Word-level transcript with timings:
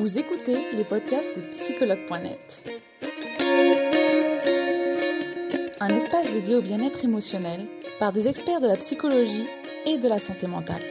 Vous 0.00 0.18
écoutez 0.18 0.72
les 0.72 0.84
podcasts 0.84 1.36
de 1.36 1.42
psychologue.net. 1.50 2.64
Un 5.78 5.88
espace 5.90 6.26
dédié 6.30 6.54
au 6.56 6.62
bien-être 6.62 7.04
émotionnel 7.04 7.66
par 7.98 8.10
des 8.10 8.26
experts 8.26 8.60
de 8.60 8.66
la 8.66 8.76
psychologie 8.78 9.46
et 9.86 9.98
de 9.98 10.08
la 10.08 10.18
santé 10.18 10.46
mentale. 10.46 10.82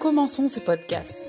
Commençons 0.00 0.48
ce 0.48 0.60
podcast. 0.60 1.22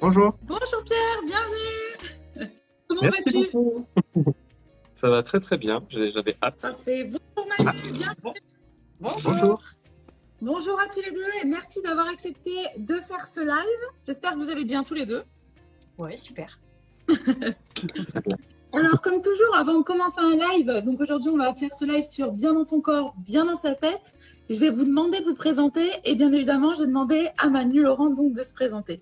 Bonjour. 0.00 0.36
Bonjour 0.42 0.84
Pierre, 0.84 1.22
bienvenue. 1.26 2.50
Comment 2.88 3.02
vas-tu. 3.10 4.24
Ça 4.94 5.08
va 5.10 5.22
très 5.22 5.40
très 5.40 5.56
bien. 5.56 5.82
J'ai- 5.88 6.12
J'avais 6.12 6.36
hâte. 6.42 6.60
Parfait. 6.60 7.04
Bonjour 7.04 7.48
Manu, 7.64 7.92
bienvenue. 7.92 8.40
Bonjour. 9.00 9.32
Bonjour 9.32 9.62
à 10.52 10.88
tous 10.92 11.00
les 11.00 11.10
deux 11.10 11.26
et 11.42 11.46
merci 11.46 11.80
d'avoir 11.82 12.06
accepté 12.08 12.50
de 12.76 12.96
faire 12.96 13.26
ce 13.26 13.40
live. 13.40 13.80
J'espère 14.06 14.32
que 14.32 14.38
vous 14.38 14.50
allez 14.50 14.64
bien 14.64 14.82
tous 14.84 14.94
les 14.94 15.06
deux. 15.06 15.22
Ouais, 15.98 16.16
super. 16.16 16.60
Alors 18.72 19.00
comme 19.00 19.22
toujours, 19.22 19.54
avant 19.54 19.78
de 19.78 19.84
commencer 19.84 20.18
un 20.18 20.30
live, 20.30 20.82
donc 20.84 21.00
aujourd'hui 21.00 21.30
on 21.30 21.38
va 21.38 21.54
faire 21.54 21.72
ce 21.72 21.84
live 21.84 22.04
sur 22.04 22.32
bien 22.32 22.52
dans 22.52 22.64
son 22.64 22.80
corps, 22.80 23.14
bien 23.18 23.46
dans 23.46 23.56
sa 23.56 23.74
tête. 23.74 24.16
Je 24.50 24.58
vais 24.58 24.68
vous 24.68 24.84
demander 24.84 25.20
de 25.20 25.24
vous 25.24 25.34
présenter 25.34 25.88
et 26.04 26.14
bien 26.14 26.32
évidemment 26.32 26.74
j'ai 26.74 26.86
demandé 26.86 27.28
à 27.38 27.48
Manu 27.48 27.82
Laurent 27.82 28.10
donc 28.10 28.34
de 28.34 28.42
se 28.42 28.52
présenter. 28.52 28.96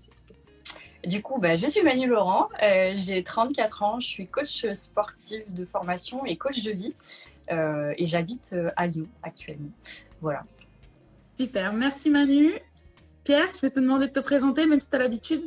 Du 1.04 1.22
coup, 1.22 1.40
bah, 1.40 1.56
je 1.56 1.66
suis 1.66 1.82
Manu 1.82 2.06
Laurent, 2.06 2.48
euh, 2.62 2.92
j'ai 2.94 3.24
34 3.24 3.82
ans, 3.82 3.98
je 3.98 4.06
suis 4.06 4.28
coach 4.28 4.64
sportif 4.72 5.42
de 5.48 5.64
formation 5.64 6.24
et 6.24 6.36
coach 6.36 6.62
de 6.62 6.70
vie 6.70 6.94
euh, 7.50 7.92
et 7.96 8.06
j'habite 8.06 8.50
euh, 8.52 8.70
à 8.76 8.86
Lyon 8.86 9.08
actuellement. 9.24 9.70
Voilà. 10.20 10.44
Super, 11.38 11.72
merci 11.72 12.10
Manu. 12.10 12.52
Pierre, 13.24 13.48
je 13.54 13.60
vais 13.60 13.70
te 13.70 13.80
demander 13.80 14.08
de 14.08 14.12
te 14.12 14.20
présenter 14.20 14.66
même 14.66 14.80
si 14.80 14.88
tu 14.88 14.96
as 14.96 14.98
l'habitude. 14.98 15.42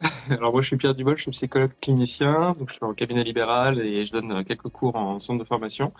Alors 0.30 0.52
moi 0.52 0.62
je 0.62 0.68
suis 0.68 0.76
Pierre 0.76 0.94
Dubol, 0.94 1.16
je 1.16 1.22
suis 1.22 1.30
psychologue 1.30 1.72
clinicien, 1.80 2.52
donc 2.58 2.68
je 2.68 2.74
suis 2.74 2.84
en 2.84 2.94
cabinet 2.94 3.22
libéral 3.22 3.80
et 3.80 4.04
je 4.04 4.12
donne 4.12 4.32
euh, 4.32 4.42
quelques 4.42 4.68
cours 4.68 4.96
en 4.96 5.18
centre 5.18 5.42
de 5.42 5.46
formation. 5.46 5.92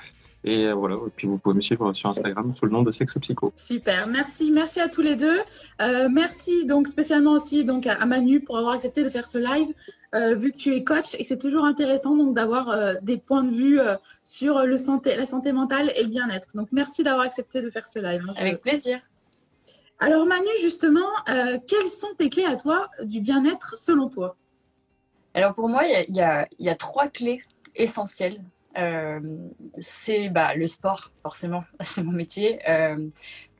Et 0.42 0.66
euh, 0.66 0.74
voilà, 0.74 0.94
et 0.94 1.10
puis 1.14 1.26
vous 1.26 1.36
pouvez 1.36 1.54
me 1.54 1.60
suivre 1.60 1.92
sur 1.92 2.08
Instagram 2.08 2.54
sous 2.54 2.64
le 2.64 2.72
nom 2.72 2.82
de 2.82 2.90
Sexo 2.90 3.20
Psycho. 3.20 3.52
Super, 3.56 4.06
merci, 4.06 4.50
merci 4.50 4.80
à 4.80 4.88
tous 4.88 5.02
les 5.02 5.16
deux. 5.16 5.40
Euh, 5.82 6.08
merci 6.10 6.64
donc 6.66 6.88
spécialement 6.88 7.32
aussi 7.32 7.64
donc 7.66 7.86
à, 7.86 7.94
à 7.94 8.06
Manu 8.06 8.40
pour 8.40 8.56
avoir 8.56 8.74
accepté 8.74 9.04
de 9.04 9.10
faire 9.10 9.26
ce 9.26 9.36
live, 9.36 9.68
euh, 10.14 10.34
vu 10.34 10.53
que 10.53 10.56
tu 10.56 10.75
es 10.75 10.83
coach 10.84 11.14
et 11.19 11.25
c'est 11.25 11.39
toujours 11.39 11.64
intéressant 11.64 12.16
donc 12.16 12.34
d'avoir 12.34 12.69
euh, 12.70 12.94
des 13.03 13.19
points 13.19 13.44
de 13.44 13.53
vue 13.55 13.78
euh, 13.80 13.97
sur 14.25 14.64
le 14.66 14.77
santé, 14.77 15.16
la 15.16 15.27
santé 15.27 15.53
mentale 15.53 15.92
et 15.97 16.03
le 16.03 16.08
bien-être. 16.08 16.48
Donc 16.55 16.69
merci 16.72 17.03
d'avoir 17.05 17.25
accepté 17.27 17.62
de 17.62 17.70
faire 17.70 17.86
ce 17.86 17.98
live. 18.00 18.22
hein. 18.28 18.33
Avec 18.36 18.61
plaisir. 18.61 19.00
Alors 19.98 20.25
Manu 20.27 20.48
justement, 20.62 21.06
quelles 21.27 21.88
sont 21.88 22.14
tes 22.16 22.31
clés 22.31 22.47
à 22.47 22.56
toi 22.56 22.88
du 23.03 23.20
bien-être 23.20 23.77
selon 23.77 24.08
toi? 24.08 24.34
Alors 25.34 25.53
pour 25.55 25.69
moi, 25.69 25.83
il 25.86 26.06
y 26.08 26.16
y 26.19 26.22
a- 26.22 26.48
il 26.58 26.64
y 26.64 26.70
a 26.70 26.75
trois 26.75 27.08
clés 27.08 27.44
essentielles. 27.77 28.41
C'est 29.81 30.28
bah, 30.31 30.55
le 30.55 30.66
sport, 30.66 31.11
forcément, 31.22 31.64
c'est 31.84 32.03
mon 32.03 32.12
métier. 32.12 32.58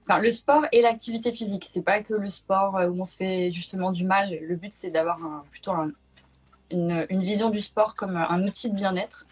Enfin, 0.05 0.19
le 0.19 0.31
sport 0.31 0.65
et 0.73 0.83
l'activité 0.83 1.31
physique. 1.31 1.69
C'est 1.71 1.83
pas 1.83 2.03
que 2.03 2.15
le 2.15 2.29
sport 2.29 2.75
où 2.89 3.01
on 3.01 3.05
se 3.05 3.17
fait 3.17 3.51
justement 3.53 3.93
du 3.93 4.05
mal. 4.05 4.37
Le 4.41 4.57
but, 4.57 4.73
c'est 4.75 4.91
d'avoir 4.91 5.19
plutôt 5.51 5.73
un- 5.73 5.93
une, 6.71 7.07
une 7.11 7.21
vision 7.21 7.51
du 7.51 7.61
sport 7.61 7.95
comme 7.95 8.17
un 8.17 8.47
outil 8.47 8.71
de 8.71 8.77
bien-être. 8.77 9.27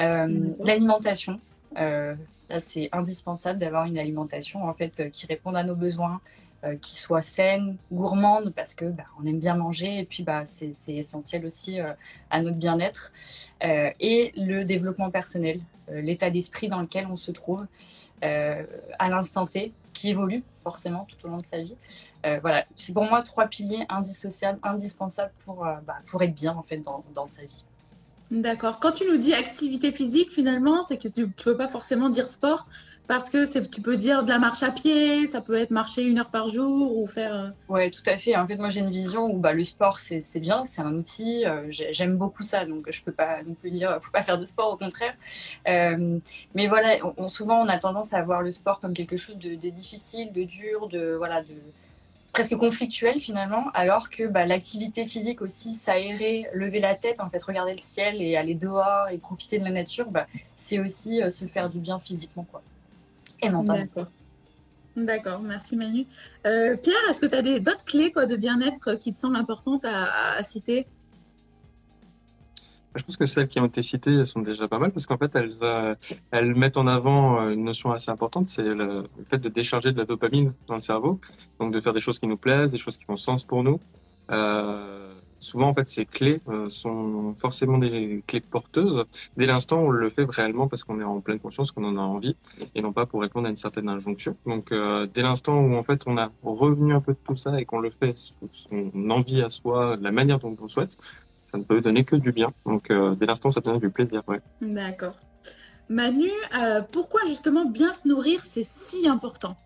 Euh. 0.00 0.52
L'alimentation. 0.64 1.40
Euh, 1.78 2.14
là, 2.48 2.60
c'est 2.60 2.88
indispensable 2.92 3.58
d'avoir 3.58 3.84
une 3.84 3.98
alimentation 3.98 4.64
en 4.64 4.74
fait 4.74 5.10
qui 5.10 5.26
réponde 5.26 5.56
à 5.56 5.64
nos 5.64 5.74
besoins, 5.74 6.20
euh, 6.64 6.74
qui 6.74 6.96
soit 6.96 7.22
saine, 7.22 7.76
gourmande, 7.92 8.52
parce 8.52 8.74
que 8.74 8.86
bah, 8.86 9.04
on 9.22 9.26
aime 9.26 9.38
bien 9.38 9.54
manger 9.54 10.00
et 10.00 10.04
puis 10.04 10.24
bah, 10.24 10.42
c'est 10.44 10.74
essentiel 10.88 11.46
aussi 11.46 11.78
euh, 11.78 11.92
à 12.30 12.42
notre 12.42 12.56
bien-être. 12.56 13.12
Euh, 13.62 13.90
et 14.00 14.32
le 14.36 14.64
développement 14.64 15.08
personnel, 15.08 15.60
l'état 15.88 16.30
d'esprit 16.30 16.68
dans 16.68 16.80
lequel 16.80 17.06
on 17.06 17.16
se 17.16 17.30
trouve 17.30 17.66
à 18.20 19.08
l'instant 19.08 19.46
T, 19.46 19.72
qui 19.98 20.10
évolue 20.10 20.44
forcément 20.60 21.06
tout 21.08 21.16
au 21.26 21.28
long 21.28 21.38
de 21.38 21.44
sa 21.44 21.60
vie. 21.60 21.76
Euh, 22.24 22.38
voilà, 22.40 22.64
c'est 22.76 22.92
pour 22.92 23.02
moi 23.02 23.20
trois 23.22 23.46
piliers 23.48 23.84
indissociables, 23.88 24.60
indispensables 24.62 25.32
pour, 25.44 25.66
euh, 25.66 25.74
bah, 25.84 25.96
pour 26.08 26.22
être 26.22 26.34
bien 26.34 26.54
en 26.54 26.62
fait 26.62 26.78
dans, 26.78 27.04
dans 27.14 27.26
sa 27.26 27.42
vie. 27.42 27.64
D'accord. 28.30 28.78
Quand 28.78 28.92
tu 28.92 29.04
nous 29.10 29.16
dis 29.16 29.34
activité 29.34 29.90
physique, 29.90 30.30
finalement, 30.30 30.82
c'est 30.82 30.98
que 30.98 31.08
tu 31.08 31.22
ne 31.22 31.26
peux 31.26 31.56
pas 31.56 31.66
forcément 31.66 32.10
dire 32.10 32.28
sport 32.28 32.68
parce 33.08 33.30
que 33.30 33.66
tu 33.68 33.82
peux 33.82 33.96
dire 33.96 34.22
de 34.22 34.28
la 34.28 34.38
marche 34.38 34.62
à 34.62 34.70
pied, 34.70 35.26
ça 35.26 35.40
peut 35.40 35.54
être 35.54 35.70
marcher 35.72 36.04
une 36.04 36.18
heure 36.18 36.30
par 36.30 36.50
jour 36.50 36.96
ou 36.96 37.06
faire. 37.08 37.34
euh, 37.34 37.48
Ouais, 37.68 37.90
tout 37.90 38.02
à 38.06 38.18
fait. 38.18 38.36
En 38.36 38.46
fait, 38.46 38.56
moi, 38.56 38.68
j'ai 38.68 38.80
une 38.80 38.90
vision 38.90 39.26
où 39.26 39.38
bah, 39.38 39.52
le 39.54 39.64
sport, 39.64 39.98
c'est 39.98 40.20
bien, 40.40 40.64
c'est 40.64 40.82
un 40.82 40.94
outil. 40.94 41.44
euh, 41.46 41.64
j'ai- 41.70 41.92
J'aime 41.92 42.16
beaucoup 42.16 42.42
ça, 42.44 42.64
donc 42.66 42.90
je 42.90 43.02
peux 43.02 43.12
pas 43.12 43.42
non 43.46 43.54
plus 43.54 43.70
dire 43.70 43.98
faut 44.02 44.10
pas 44.12 44.22
faire 44.22 44.38
de 44.38 44.44
sport, 44.44 44.72
au 44.72 44.76
contraire. 44.76 45.14
Euh, 45.68 46.18
mais 46.54 46.68
voilà, 46.68 46.96
souvent, 47.28 47.60
on 47.64 47.68
a 47.68 47.78
tendance 47.78 48.12
à 48.12 48.22
voir 48.22 48.42
le 48.42 48.50
sport 48.50 48.80
comme 48.80 48.92
quelque 48.94 49.16
chose 49.16 49.38
de, 49.38 49.54
difficile, 49.70 50.32
de 50.32 50.44
dur, 50.44 50.88
de 50.88 51.14
voilà, 51.16 51.42
de 51.42 51.54
presque 52.32 52.56
conflictuel 52.56 53.20
finalement, 53.20 53.70
alors 53.74 54.10
que 54.10 54.24
bah, 54.28 54.46
l'activité 54.46 55.06
physique 55.06 55.42
aussi, 55.42 55.74
s'aérer, 55.74 56.46
lever 56.54 56.80
la 56.80 56.94
tête, 56.94 57.20
en 57.20 57.28
fait, 57.30 57.42
regarder 57.42 57.72
le 57.72 57.78
ciel 57.78 58.22
et 58.22 58.36
aller 58.36 58.54
dehors 58.54 59.08
et 59.10 59.18
profiter 59.18 59.58
de 59.58 59.64
la 59.64 59.70
nature, 59.70 60.10
bah, 60.10 60.26
c'est 60.54 60.78
aussi 60.78 61.20
se 61.30 61.46
faire 61.46 61.70
du 61.70 61.80
bien 61.80 61.98
physiquement, 62.00 62.44
quoi, 62.50 62.62
et. 63.42 63.48
D'accord. 63.50 64.08
D'accord, 64.96 65.40
merci 65.40 65.76
Manu. 65.76 66.06
Euh, 66.46 66.76
Pierre, 66.76 66.96
est-ce 67.08 67.20
que 67.20 67.26
tu 67.26 67.34
as 67.34 67.60
d'autres 67.60 67.84
clés 67.84 68.10
quoi, 68.10 68.26
de 68.26 68.36
bien-être 68.36 68.94
qui 68.94 69.14
te 69.14 69.20
semblent 69.20 69.36
importantes 69.36 69.84
à, 69.84 70.42
citer? 70.42 70.86
Je 72.96 73.04
pense 73.04 73.16
que 73.16 73.26
celles 73.26 73.46
qui 73.46 73.60
ont 73.60 73.66
été 73.66 73.82
citées 73.82 74.14
elles 74.14 74.26
sont 74.26 74.40
déjà 74.40 74.66
pas 74.66 74.78
mal 74.78 74.90
parce 74.90 75.06
qu'en 75.06 75.18
fait 75.18 75.32
elles, 75.36 75.52
euh, 75.62 75.94
elles 76.32 76.54
mettent 76.56 76.78
en 76.78 76.88
avant 76.88 77.40
euh, 77.40 77.50
une 77.50 77.62
notion 77.62 77.92
assez 77.92 78.10
importante, 78.10 78.48
c'est 78.48 78.62
le, 78.62 78.74
le 78.74 79.24
fait 79.24 79.38
de 79.38 79.48
décharger 79.48 79.92
de 79.92 79.98
la 79.98 80.04
dopamine 80.04 80.52
dans 80.66 80.74
le 80.74 80.80
cerveau, 80.80 81.20
donc 81.60 81.72
de 81.72 81.80
faire 81.80 81.92
des 81.92 82.00
choses 82.00 82.18
qui 82.18 82.26
nous 82.26 82.38
plaisent, 82.38 82.72
des 82.72 82.78
choses 82.78 82.96
qui 82.96 83.04
font 83.04 83.16
sens 83.16 83.44
pour 83.44 83.62
nous. 83.62 83.78
Euh, 84.30 85.07
souvent 85.38 85.68
en 85.68 85.74
fait 85.74 85.88
ces 85.88 86.04
clés 86.04 86.40
euh, 86.48 86.68
sont 86.68 87.34
forcément 87.36 87.78
des 87.78 88.22
clés 88.26 88.40
porteuses 88.40 89.04
dès 89.36 89.46
l'instant 89.46 89.80
on 89.80 89.90
le 89.90 90.08
fait 90.10 90.28
réellement 90.28 90.68
parce 90.68 90.84
qu'on 90.84 90.98
est 91.00 91.04
en 91.04 91.20
pleine 91.20 91.38
conscience 91.38 91.72
qu'on 91.72 91.84
en 91.84 91.96
a 91.96 92.00
envie 92.00 92.36
et 92.74 92.82
non 92.82 92.92
pas 92.92 93.06
pour 93.06 93.20
répondre 93.20 93.46
à 93.46 93.50
une 93.50 93.56
certaine 93.56 93.88
injonction. 93.88 94.36
Donc 94.46 94.72
euh, 94.72 95.06
dès 95.06 95.22
l'instant 95.22 95.58
où 95.60 95.74
en 95.74 95.82
fait 95.82 96.02
on 96.06 96.16
a 96.16 96.30
revenu 96.42 96.94
un 96.94 97.00
peu 97.00 97.12
de 97.12 97.18
tout 97.24 97.36
ça 97.36 97.60
et 97.60 97.64
qu'on 97.64 97.80
le 97.80 97.90
fait 97.90 98.16
sous 98.16 98.34
son 98.50 99.10
envie 99.10 99.42
à 99.42 99.48
soi, 99.48 99.96
de 99.96 100.04
la 100.04 100.12
manière 100.12 100.38
dont 100.38 100.56
on 100.60 100.68
souhaite, 100.68 100.96
ça 101.46 101.58
ne 101.58 101.62
peut 101.62 101.80
donner 101.80 102.04
que 102.04 102.16
du 102.16 102.32
bien. 102.32 102.52
Donc 102.66 102.90
euh, 102.90 103.14
dès 103.14 103.26
l'instant 103.26 103.50
ça 103.50 103.60
donne 103.60 103.78
du 103.78 103.90
plaisir. 103.90 104.22
D'accord. 104.60 105.16
Manu, 105.88 106.28
pourquoi 106.92 107.22
justement 107.26 107.64
bien 107.64 107.92
se 107.94 108.06
nourrir, 108.06 108.40
c'est 108.44 108.64
si 108.64 109.08
important? 109.08 109.56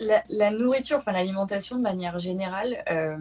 La, 0.00 0.50
nourriture, 0.52 0.98
enfin 0.98 1.12
l'alimentation 1.12 1.76
de 1.76 1.82
manière 1.82 2.18
générale, 2.20 2.84
euh, 2.90 3.16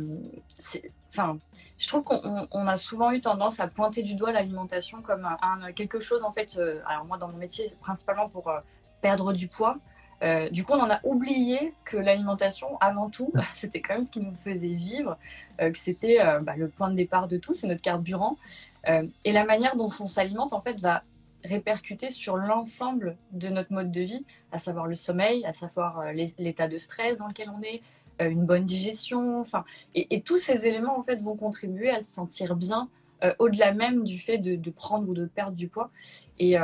enfin, 1.10 1.38
je 1.80 1.88
trouve 1.88 2.04
qu'on 2.04 2.22
on- 2.24 2.48
on 2.52 2.68
a 2.68 2.78
souvent 2.78 3.12
eu 3.12 3.20
tendance 3.22 3.60
à 3.60 3.68
pointer 3.68 4.04
du 4.04 4.14
doigt 4.16 4.32
l'alimentation 4.32 5.02
comme 5.02 5.26
un, 5.42 5.72
quelque 5.72 6.00
chose 6.00 6.24
en 6.24 6.32
fait. 6.32 6.56
euh, 6.58 6.80
alors 6.88 7.06
moi 7.06 7.18
dans 7.18 7.30
mon 7.30 7.38
métier, 7.38 7.72
principalement 7.82 8.30
pour 8.30 8.48
euh, 8.50 8.60
perdre 9.02 9.34
du 9.34 9.48
poids. 9.48 9.78
Du 10.52 10.64
coup, 10.66 10.74
on 10.74 10.80
en 10.82 10.90
a 10.90 11.00
oublié 11.04 11.76
que 11.86 11.96
l'alimentation, 11.98 12.78
avant 12.80 13.10
tout, 13.10 13.32
c'était 13.54 13.82
quand 13.82 13.94
même 13.96 14.04
ce 14.04 14.10
qui 14.12 14.20
nous 14.20 14.34
faisait 14.36 14.74
vivre, 14.74 15.16
que 15.60 15.78
c'était 15.78 16.18
bah, 16.42 16.56
le 16.58 16.70
point 16.70 16.90
de 16.90 16.96
départ 16.96 17.28
de 17.28 17.38
tout, 17.38 17.54
c'est 17.54 17.68
notre 17.68 17.84
carburant. 17.84 18.36
Et 19.24 19.32
la 19.32 19.46
manière 19.46 19.76
dont 19.76 19.90
on 20.00 20.08
s'alimente, 20.08 20.54
en 20.54 20.62
fait, 20.62 20.82
va 20.82 21.04
répercuter 21.44 22.12
sur 22.12 22.38
l'ensemble 22.38 23.18
de 23.32 23.48
notre 23.50 23.72
mode 23.72 23.92
de 23.92 24.02
vie, 24.02 24.26
à 24.52 24.60
savoir 24.60 24.88
le 24.88 24.96
sommeil, 24.96 25.46
à 25.46 25.54
savoir 25.54 26.00
euh, 26.00 26.12
l'é- 26.12 26.34
l'état 26.40 26.68
de 26.68 26.78
stress 26.78 27.18
dans 27.18 27.28
lequel 27.28 27.50
on 27.50 27.62
est, 27.62 27.82
euh, 28.22 28.30
une 28.30 28.46
bonne 28.46 28.66
digestion, 28.66 29.40
enfin, 29.40 29.64
et, 29.96 30.22
tous 30.22 30.38
ces 30.40 30.68
éléments 30.68 30.98
en 30.98 31.04
fait 31.04 31.22
vont 31.22 31.36
contribuer 31.36 31.90
à 31.90 32.02
se 32.02 32.12
sentir 32.12 32.56
bien 32.56 32.90
euh, 33.24 33.34
au-delà 33.40 33.74
même 33.74 34.04
du 34.04 34.20
fait 34.20 34.38
de, 34.38 34.70
prendre 34.70 35.10
ou 35.10 35.14
de 35.14 35.26
perdre 35.26 35.56
du 35.56 35.68
poids. 35.70 35.90
Et, 36.38 36.56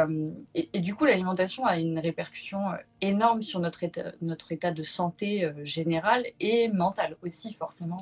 et, 0.54 0.80
du 0.82 0.94
coup, 0.94 1.06
l'alimentation 1.06 1.66
a 1.66 1.78
une 1.80 1.98
répercussion 1.98 2.60
énorme 3.02 3.42
sur 3.42 3.60
notre 3.60 3.84
état, 3.84 4.12
notre 4.22 4.52
état 4.52 4.72
de 4.72 4.84
santé 4.84 5.46
euh, 5.46 5.54
général 5.66 6.26
et 6.40 6.68
mental 6.68 7.18
aussi, 7.24 7.54
forcément, 7.56 7.98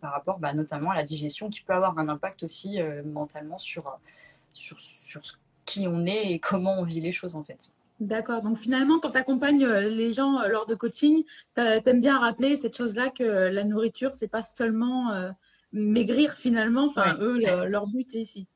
par 0.00 0.12
rapport 0.12 0.38
bah, 0.38 0.52
notamment 0.52 0.90
à 0.90 0.96
la 0.96 1.04
digestion 1.04 1.48
qui 1.50 1.60
peut 1.60 1.74
avoir 1.74 1.96
un 1.98 2.08
impact 2.08 2.42
aussi 2.42 2.78
mentalement 3.04 3.58
sur, 3.58 3.98
sur, 4.52 4.80
sur 4.80 5.24
ce- 5.24 5.34
qui 5.64 5.86
on 5.88 6.06
est 6.06 6.32
et 6.32 6.38
comment 6.38 6.74
on 6.78 6.82
vit 6.82 7.00
les 7.00 7.12
choses 7.12 7.34
en 7.36 7.44
fait. 7.44 7.72
D'accord. 8.00 8.42
Donc 8.42 8.58
finalement, 8.58 8.98
quand 8.98 9.10
tu 9.12 9.18
accompagnes 9.18 9.66
les 9.66 10.12
gens 10.12 10.40
euh, 10.40 10.48
lors 10.48 10.66
de 10.66 10.74
coaching, 10.74 11.22
t'a- 11.54 11.80
t'aimes 11.80 12.00
bien 12.00 12.18
rappeler 12.18 12.56
cette 12.56 12.76
chose-là 12.76 13.10
que 13.10 13.22
la 13.22 13.64
nourriture, 13.64 14.14
c'est 14.14 14.28
pas 14.28 14.42
seulement 14.42 15.12
euh, 15.12 15.30
maigrir 15.72 16.32
finalement. 16.32 16.86
Enfin, 16.86 17.16
Ouais. 17.16 17.24
eux, 17.24 17.38
le- 17.38 17.68
leur 17.68 17.86
but 17.86 18.06
c'est 18.10 18.20
ici. 18.20 18.46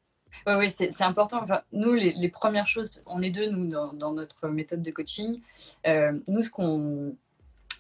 Oui, 0.47 0.55
ouais, 0.55 0.69
c'est 0.69 1.03
important. 1.03 1.41
Enfin, 1.43 1.63
nous, 1.73 1.95
les, 1.95 2.29
premières 2.29 2.67
choses, 2.67 2.91
on 3.07 3.23
est 3.23 3.31
deux, 3.31 3.49
nous, 3.51 3.67
dans, 3.95 4.13
notre 4.13 4.49
méthode 4.49 4.83
de 4.83 4.91
coaching. 4.91 5.41
Euh, 5.87 6.13
nous, 6.29 6.43
ce 6.43 6.51
qu'on 6.51 7.17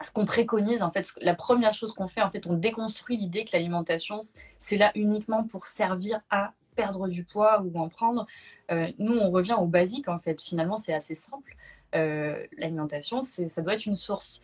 ce 0.03 0.13
qu'on 0.13 0.27
préconise, 0.27 0.83
en 0.83 0.91
fait, 0.93 1.13
la 1.21 1.35
première 1.35 1.75
chose 1.75 1.93
qu'on 1.93 2.07
fait, 2.07 2.23
en 2.23 2.31
fait, 2.31 2.47
on 2.47 2.55
déconstruit 2.55 3.17
l'idée 3.17 3.45
que 3.45 3.51
l'alimentation, 3.53 4.21
c'est 4.61 4.77
là 4.77 4.93
uniquement 4.95 5.43
pour 5.43 5.67
servir 5.67 6.21
à 6.31 6.53
perdre 6.79 7.09
du 7.09 7.25
poids 7.25 7.61
ou 7.63 7.77
en 7.77 7.89
prendre. 7.89 8.25
Euh, 8.71 8.87
nous, 8.99 9.19
on 9.19 9.31
revient 9.31 9.57
au 9.59 9.67
basique, 9.67 10.09
en 10.09 10.21
fait. 10.21 10.41
Finalement, 10.41 10.77
c'est 10.77 10.95
assez 10.95 11.17
simple. 11.17 11.57
Euh, 11.97 12.47
l'alimentation, 12.57 13.21
ça 13.21 13.63
doit 13.63 13.75
être 13.75 13.87
une 13.87 13.97
source 13.97 14.41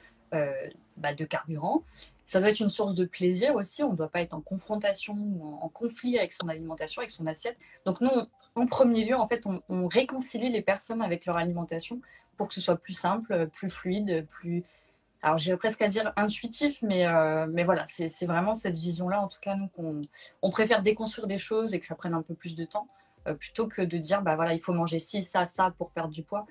bah, 0.97 1.15
de 1.15 1.25
carburant. 1.25 1.85
Ça 2.25 2.41
doit 2.41 2.49
être 2.49 2.59
une 2.59 2.69
source 2.69 2.95
de 2.95 3.05
plaisir 3.05 3.55
aussi. 3.55 3.85
On 3.85 3.93
ne 3.93 3.97
doit 3.97 4.09
pas 4.09 4.21
être 4.21 4.35
en 4.35 4.41
confrontation 4.41 5.15
ou 5.15 5.59
en, 5.63 5.69
conflit 5.69 6.19
avec 6.19 6.33
son 6.33 6.49
alimentation, 6.49 7.03
avec 7.03 7.13
son 7.13 7.25
assiette. 7.29 7.57
Donc 7.87 8.01
nous, 8.01 8.11
en 8.57 8.67
premier 8.67 9.05
lieu, 9.05 9.15
en 9.15 9.29
fait, 9.29 9.45
on, 9.47 9.87
réconcilie 9.87 10.51
les 10.51 10.63
personnes 10.63 11.03
avec 11.03 11.25
leur 11.25 11.37
alimentation 11.37 12.01
pour 12.37 12.49
que 12.49 12.55
ce 12.55 12.61
soit 12.61 12.77
plus 12.77 12.95
simple, 12.95 13.49
plus 13.53 13.71
fluide, 13.71 14.27
plus... 14.29 14.65
Alors 15.25 15.39
j'irais 15.39 15.57
presque 15.57 15.81
à 15.81 15.89
dire 15.89 16.13
intuitif, 16.17 16.83
mais, 16.83 17.07
euh, 17.07 17.47
mais 17.51 17.65
voilà, 17.65 17.87
c'est 17.87 18.27
vraiment 18.27 18.53
cette 18.53 18.75
vision-là, 18.75 19.23
en 19.23 19.29
tout 19.29 19.41
cas, 19.41 19.57
nous, 19.57 19.69
qu'on 19.69 20.03
on 20.43 20.51
préfère 20.51 20.83
déconstruire 20.83 21.27
des 21.27 21.39
choses 21.39 21.73
et 21.73 21.81
que 21.81 21.87
ça 21.87 21.95
prenne 21.95 22.13
un 22.13 22.21
peu 22.21 22.35
plus 22.35 22.55
de 22.55 22.67
temps, 22.67 22.89
euh, 23.27 23.33
plutôt 23.33 23.67
que 23.67 23.81
de 23.81 23.97
dire, 23.97 24.21
bah 24.21 24.37
voilà, 24.37 24.53
il 24.53 24.61
faut 24.61 24.75
manger 24.75 24.99
ci, 24.99 25.25
ça, 25.25 25.47
ça 25.47 25.71
pour 25.71 25.93
perdre 25.93 26.13
du 26.13 26.23
poids. 26.23 26.45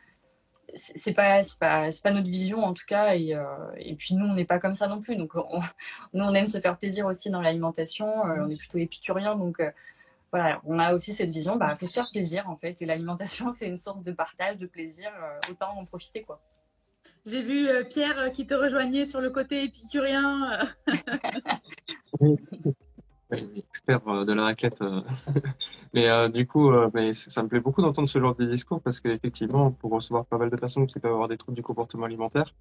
C'est 0.76 1.14
pas 1.14 1.42
pas 1.60 1.90
pas 2.04 2.12
notre 2.12 2.30
vision 2.30 2.64
en 2.64 2.74
tout 2.74 2.86
cas 2.88 3.16
et, 3.16 3.36
euh, 3.36 3.44
et 3.78 3.96
puis 3.96 4.16
nous 4.16 4.26
on 4.26 4.34
n'est 4.34 4.46
pas 4.46 4.60
comme 4.60 4.76
ça 4.76 4.88
non 4.88 5.02
plus. 5.02 5.18
Donc 5.18 5.34
nous 6.14 6.24
on 6.24 6.34
aime 6.34 6.48
se 6.48 6.60
faire 6.60 6.78
plaisir 6.80 7.06
aussi 7.06 7.30
dans 7.30 7.42
l'alimentation 7.42 8.26
euh, 8.26 8.46
on 8.46 8.50
est 8.50 8.56
plutôt 8.56 8.78
épicurien 8.80 9.36
donc 9.36 9.62
voilà 10.32 10.62
on 10.64 10.80
a 10.80 10.94
aussi 10.94 11.14
cette 11.14 11.30
vision 11.32 11.58
bah 11.58 11.76
faut 11.76 11.86
se 11.86 11.94
faire 11.94 12.10
plaisir 12.12 12.50
en 12.50 12.56
fait 12.56 12.82
et 12.82 12.86
l'alimentation 12.86 13.52
c'est 13.58 13.68
une 13.68 13.78
source 13.78 14.04
de 14.04 14.14
partage 14.14 14.58
de 14.58 14.66
plaisir 14.66 15.12
autant 15.50 15.78
en 15.78 15.86
profiter 15.86 16.22
quoi 16.22 16.40
j'ai 17.26 17.42
vu 17.42 17.68
Pierre 17.90 18.32
qui 18.34 18.48
te 18.48 18.54
rejoignait 18.54 19.06
sur 19.06 19.22
le 19.22 19.30
côté 19.30 19.64
épicurien 19.64 20.60
expert 23.56 24.08
euh, 24.08 24.26
de 24.26 24.34
la 24.34 24.44
raquette. 24.44 24.82
Euh. 24.82 25.02
mais 25.94 26.10
euh, 26.10 26.30
du 26.30 26.48
coup, 26.48 26.72
mais 26.94 27.14
ça 27.14 27.44
me 27.44 27.48
plaît 27.48 27.60
beaucoup 27.60 27.82
d'entendre 27.82 28.08
ce 28.08 28.20
genre 28.20 28.36
de 28.36 28.46
discours 28.46 28.82
parce 28.82 29.00
qu'effectivement, 29.00 29.72
pour 29.72 29.92
recevoir 29.92 30.26
pas 30.26 30.38
mal 30.38 30.50
de 30.50 30.56
personnes 30.56 30.86
qui 30.88 31.00
peuvent 31.00 31.12
avoir 31.12 31.28
des 31.28 31.38
troubles 31.38 31.56
du 31.56 31.64
comportement 31.64 32.06
alimentaire, 32.06 32.54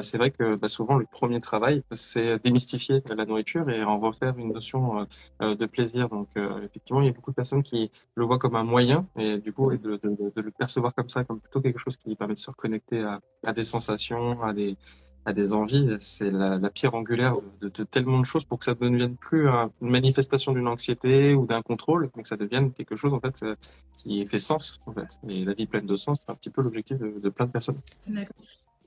c'est 0.00 0.16
vrai 0.16 0.30
que 0.30 0.56
bah, 0.56 0.68
souvent 0.68 0.96
le 0.96 1.06
premier 1.06 1.40
travail, 1.40 1.82
c'est 1.92 2.42
démystifier 2.42 3.02
la 3.14 3.24
nourriture 3.26 3.68
et 3.68 3.82
en 3.84 3.98
refaire 3.98 4.38
une 4.38 4.52
notion 4.52 5.06
de 5.40 5.66
plaisir. 5.66 6.08
Donc 6.08 6.28
effectivement, 6.62 7.02
il 7.02 7.06
y 7.06 7.10
a 7.10 7.12
beaucoup 7.12 7.30
de 7.30 7.36
personnes 7.36 7.62
qui 7.62 7.90
le 8.14 8.24
voient 8.24 8.38
comme 8.38 8.56
un 8.56 8.64
moyen 8.64 9.06
et 9.16 9.38
du 9.38 9.52
coup, 9.52 9.70
de, 9.76 10.00
le 10.02 10.50
percevoir 10.50 10.94
comme 10.94 11.08
ça, 11.08 11.24
comme 11.24 11.40
plutôt 11.40 11.60
quelque 11.60 11.78
chose 11.78 11.96
qui 11.96 12.14
permet 12.16 12.34
de 12.34 12.38
se 12.38 12.50
reconnecter 12.50 13.04
à 13.44 13.52
des 13.52 13.64
sensations, 13.64 14.42
à 14.42 14.52
des 14.54 14.76
à 15.24 15.32
des 15.32 15.52
envies, 15.52 15.96
c'est 15.98 16.30
la, 16.30 16.58
pierre 16.70 16.94
angulaire 16.94 17.36
de, 17.60 17.68
tellement 17.68 18.18
de 18.18 18.24
choses 18.24 18.44
pour 18.44 18.58
que 18.58 18.64
ça 18.64 18.72
ne 18.72 18.88
devienne 18.88 19.16
plus 19.16 19.46
une 19.46 19.90
manifestation 19.90 20.52
d'une 20.52 20.66
anxiété 20.66 21.34
ou 21.34 21.46
d'un 21.46 21.60
contrôle, 21.62 22.10
mais 22.16 22.22
que 22.22 22.28
ça 22.28 22.36
devienne 22.36 22.72
quelque 22.72 22.96
chose 22.96 23.12
en 23.12 23.20
fait 23.20 23.42
euh, 23.42 23.54
qui 23.96 24.24
fait 24.26 24.38
sens 24.38 24.80
en 24.86 24.92
fait. 24.92 25.18
Et 25.28 25.44
la 25.44 25.52
vie 25.52 25.66
pleine 25.66 25.86
de 25.86 25.96
sens, 25.96 26.20
c'est 26.24 26.32
un 26.32 26.34
petit 26.34 26.50
peu 26.50 26.62
l'objectif 26.62 26.98
de, 26.98 27.28
plein 27.28 27.46
de 27.46 27.50
personnes. 27.50 27.78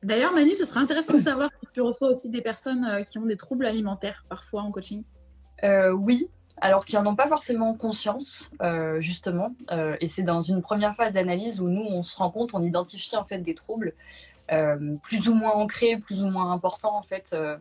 D'ailleurs, 0.02 0.34
Manu, 0.34 0.56
ce 0.56 0.66
serait 0.66 0.80
intéressant 0.80 1.14
de 1.14 1.22
savoir 1.22 1.50
si 1.60 1.74
tu 1.74 1.82
reçois 1.82 2.10
aussi 2.10 2.30
des 2.30 2.42
personnes 2.42 2.86
euh, 2.86 3.04
qui 3.04 3.20
ont 3.20 3.26
des 3.26 3.38
troubles 3.38 3.66
alimentaires 3.66 4.26
parfois 4.28 4.64
en 4.64 4.72
coaching. 4.72 5.04
Euh, 5.64 5.92
oui, 5.92 6.28
alors 6.60 6.86
qu'ils 6.86 6.98
n'en 7.00 7.12
ont 7.12 7.16
pas 7.16 7.28
forcément 7.28 7.76
conscience, 7.76 8.50
justement. 9.00 9.56
et 10.00 10.08
c'est 10.08 10.22
dans 10.24 10.42
une 10.42 10.62
première 10.62 10.96
phase 10.96 11.12
d'analyse 11.12 11.60
où 11.60 11.68
nous, 11.68 11.84
on 11.84 12.04
se 12.04 12.16
rend 12.18 12.30
compte, 12.30 12.52
on 12.54 12.62
identifie 12.62 13.16
en 13.16 13.24
fait 13.24 13.40
des 13.40 13.56
troubles. 13.56 13.94
Euh, 14.52 14.96
plus 15.02 15.30
ou 15.30 15.34
moins 15.34 15.54
ancré, 15.54 15.98
plus 15.98 16.22
ou 16.22 16.30
moins 16.30 16.52
important 16.52 16.98
en 16.98 17.04
fait. 17.04 17.32
Euh, 17.34 17.58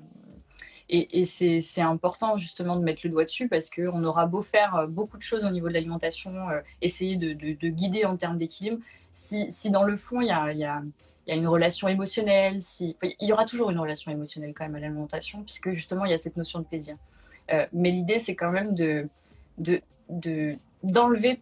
et, 0.89 1.25
c'est 1.25 1.81
important 1.81 2.37
justement 2.37 2.75
de 2.75 2.83
mettre 2.83 3.03
le 3.05 3.11
doigt 3.11 3.23
dessus 3.23 3.47
parce 3.49 3.71
qu'on 3.71 4.03
aura 4.03 4.27
beau 4.27 4.43
faire 4.43 4.75
euh, 4.75 4.87
beaucoup 4.89 5.19
de 5.19 5.23
choses 5.23 5.45
au 5.45 5.51
niveau 5.51 5.69
de 5.69 5.73
l'alimentation, 5.73 6.33
essayer 6.83 7.17
de, 7.17 7.69
guider 7.69 8.05
en 8.05 8.17
termes 8.17 8.39
d'équilibre. 8.39 8.79
Si, 9.13 9.71
dans 9.71 9.85
le 9.85 9.97
fond, 9.97 10.21
il 10.21 10.27
y 10.27 10.33
a, 10.65 10.83
une 11.29 11.47
relation 11.47 11.87
émotionnelle, 11.87 12.59
il 12.81 12.97
y 13.21 13.33
aura 13.33 13.45
toujours 13.45 13.71
une 13.71 13.79
relation 13.79 14.11
émotionnelle 14.11 14.53
quand 14.53 14.65
même 14.65 14.75
à 14.75 14.81
l'alimentation, 14.81 15.45
puisque 15.45 15.71
justement, 15.71 16.05
il 16.07 16.11
y 16.11 16.15
a 16.15 16.19
cette 16.19 16.37
notion 16.37 16.59
de 16.59 16.65
plaisir. 16.65 16.97
mais 17.73 17.93
l'idée, 17.93 18.19
c'est 18.19 18.35
quand 18.35 18.51
même 18.51 18.75
de, 18.75 19.09
d'enlever 20.83 21.41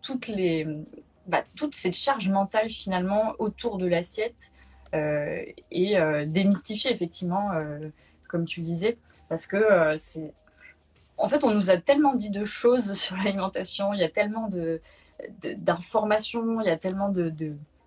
bah, 1.26 1.42
toute 1.56 1.74
cette 1.74 1.96
charge 1.96 2.28
mentale 2.28 2.68
finalement 2.68 3.32
autour 3.38 3.78
de 3.78 3.86
l'assiette 3.86 4.52
et 4.92 5.98
euh, 5.98 6.24
démystifier 6.26 6.92
effectivement, 6.92 7.52
euh, 7.52 7.88
comme 8.28 8.44
tu 8.44 8.60
disais, 8.60 8.98
parce 9.28 9.46
que 9.46 9.94
c'est 9.96 10.32
en 11.20 11.28
fait, 11.28 11.42
on 11.42 11.52
nous 11.52 11.70
a 11.70 11.78
tellement 11.78 12.14
dit 12.14 12.30
de 12.30 12.44
choses 12.44 12.92
sur 12.98 13.16
l'alimentation, 13.16 13.92
il 13.92 14.00
y 14.00 14.04
a 14.04 14.08
tellement 14.08 14.48
de, 14.48 14.80
d'informations, 15.56 16.60
il 16.60 16.66
y 16.66 16.70
a 16.70 16.76
tellement 16.76 17.08
de, 17.08 17.32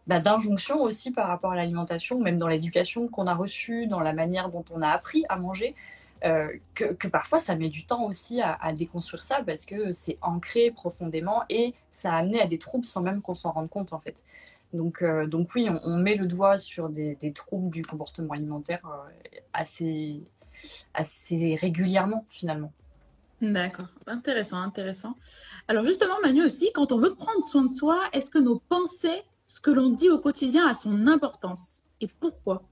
bah, 0.06 0.20
d'injonctions 0.20 0.82
aussi 0.82 1.12
par 1.12 1.28
rapport 1.28 1.54
à 1.54 1.56
l'alimentation, 1.56 2.20
même 2.20 2.38
dans 2.38 2.48
l'éducation 2.48 3.08
qu'on 3.08 3.28
a 3.28 3.34
reçue, 3.34 3.88
dans 3.88 4.02
la 4.02 4.14
manière 4.14 4.50
dont 4.50 4.66
on 4.72 4.82
a 4.82 4.90
appris 4.90 5.24
à 5.30 5.38
manger, 5.38 5.76
que, 6.76 7.08
parfois 7.08 7.40
ça 7.40 7.56
met 7.56 7.70
du 7.70 7.86
temps 7.86 8.04
aussi 8.04 8.42
à 8.42 8.74
déconstruire 8.74 9.24
ça 9.24 9.42
parce 9.44 9.66
que 9.66 9.92
c'est 9.92 10.20
ancré 10.22 10.70
profondément 10.70 11.42
et 11.50 11.74
ça 11.90 12.14
a 12.14 12.18
amené 12.18 12.40
à 12.40 12.46
des 12.46 12.60
troubles 12.60 12.86
sans 12.86 13.02
même 13.02 13.24
qu'on 13.24 13.34
s'en 13.34 13.52
rende 13.52 13.70
compte 13.70 13.92
en 13.92 14.00
fait. 14.00 14.22
Donc, 14.74 15.02
euh, 15.02 15.28
donc 15.28 15.50
oui, 15.56 15.68
on, 15.84 15.98
met 15.98 16.16
le 16.16 16.26
doigt 16.26 16.58
sur 16.58 16.90
des, 16.90 17.34
troubles 17.34 17.72
du 17.72 17.84
comportement 17.84 18.34
alimentaire 18.34 18.82
euh, 18.86 19.40
assez, 19.54 20.22
assez 20.94 21.56
régulièrement 21.56 22.26
finalement. 22.30 22.72
D'accord, 23.42 23.88
intéressant, 24.06 24.58
intéressant. 24.58 25.16
Alors 25.68 25.84
justement, 25.84 26.14
Manu 26.22 26.46
aussi, 26.46 26.70
quand 26.74 26.92
on 26.92 26.98
veut 26.98 27.16
prendre 27.16 27.44
soin 27.44 27.64
de 27.64 27.72
soi, 27.72 28.00
est-ce 28.14 28.30
que 28.30 28.38
nos 28.38 28.60
pensées, 28.60 29.24
ce 29.48 29.60
que 29.60 29.72
l'on 29.72 29.90
dit 29.90 30.10
au 30.10 30.20
quotidien 30.20 30.68
a 30.68 30.74
son 30.74 31.08
importance? 31.08 31.84
Et 32.02 32.08
pourquoi? 32.08 32.64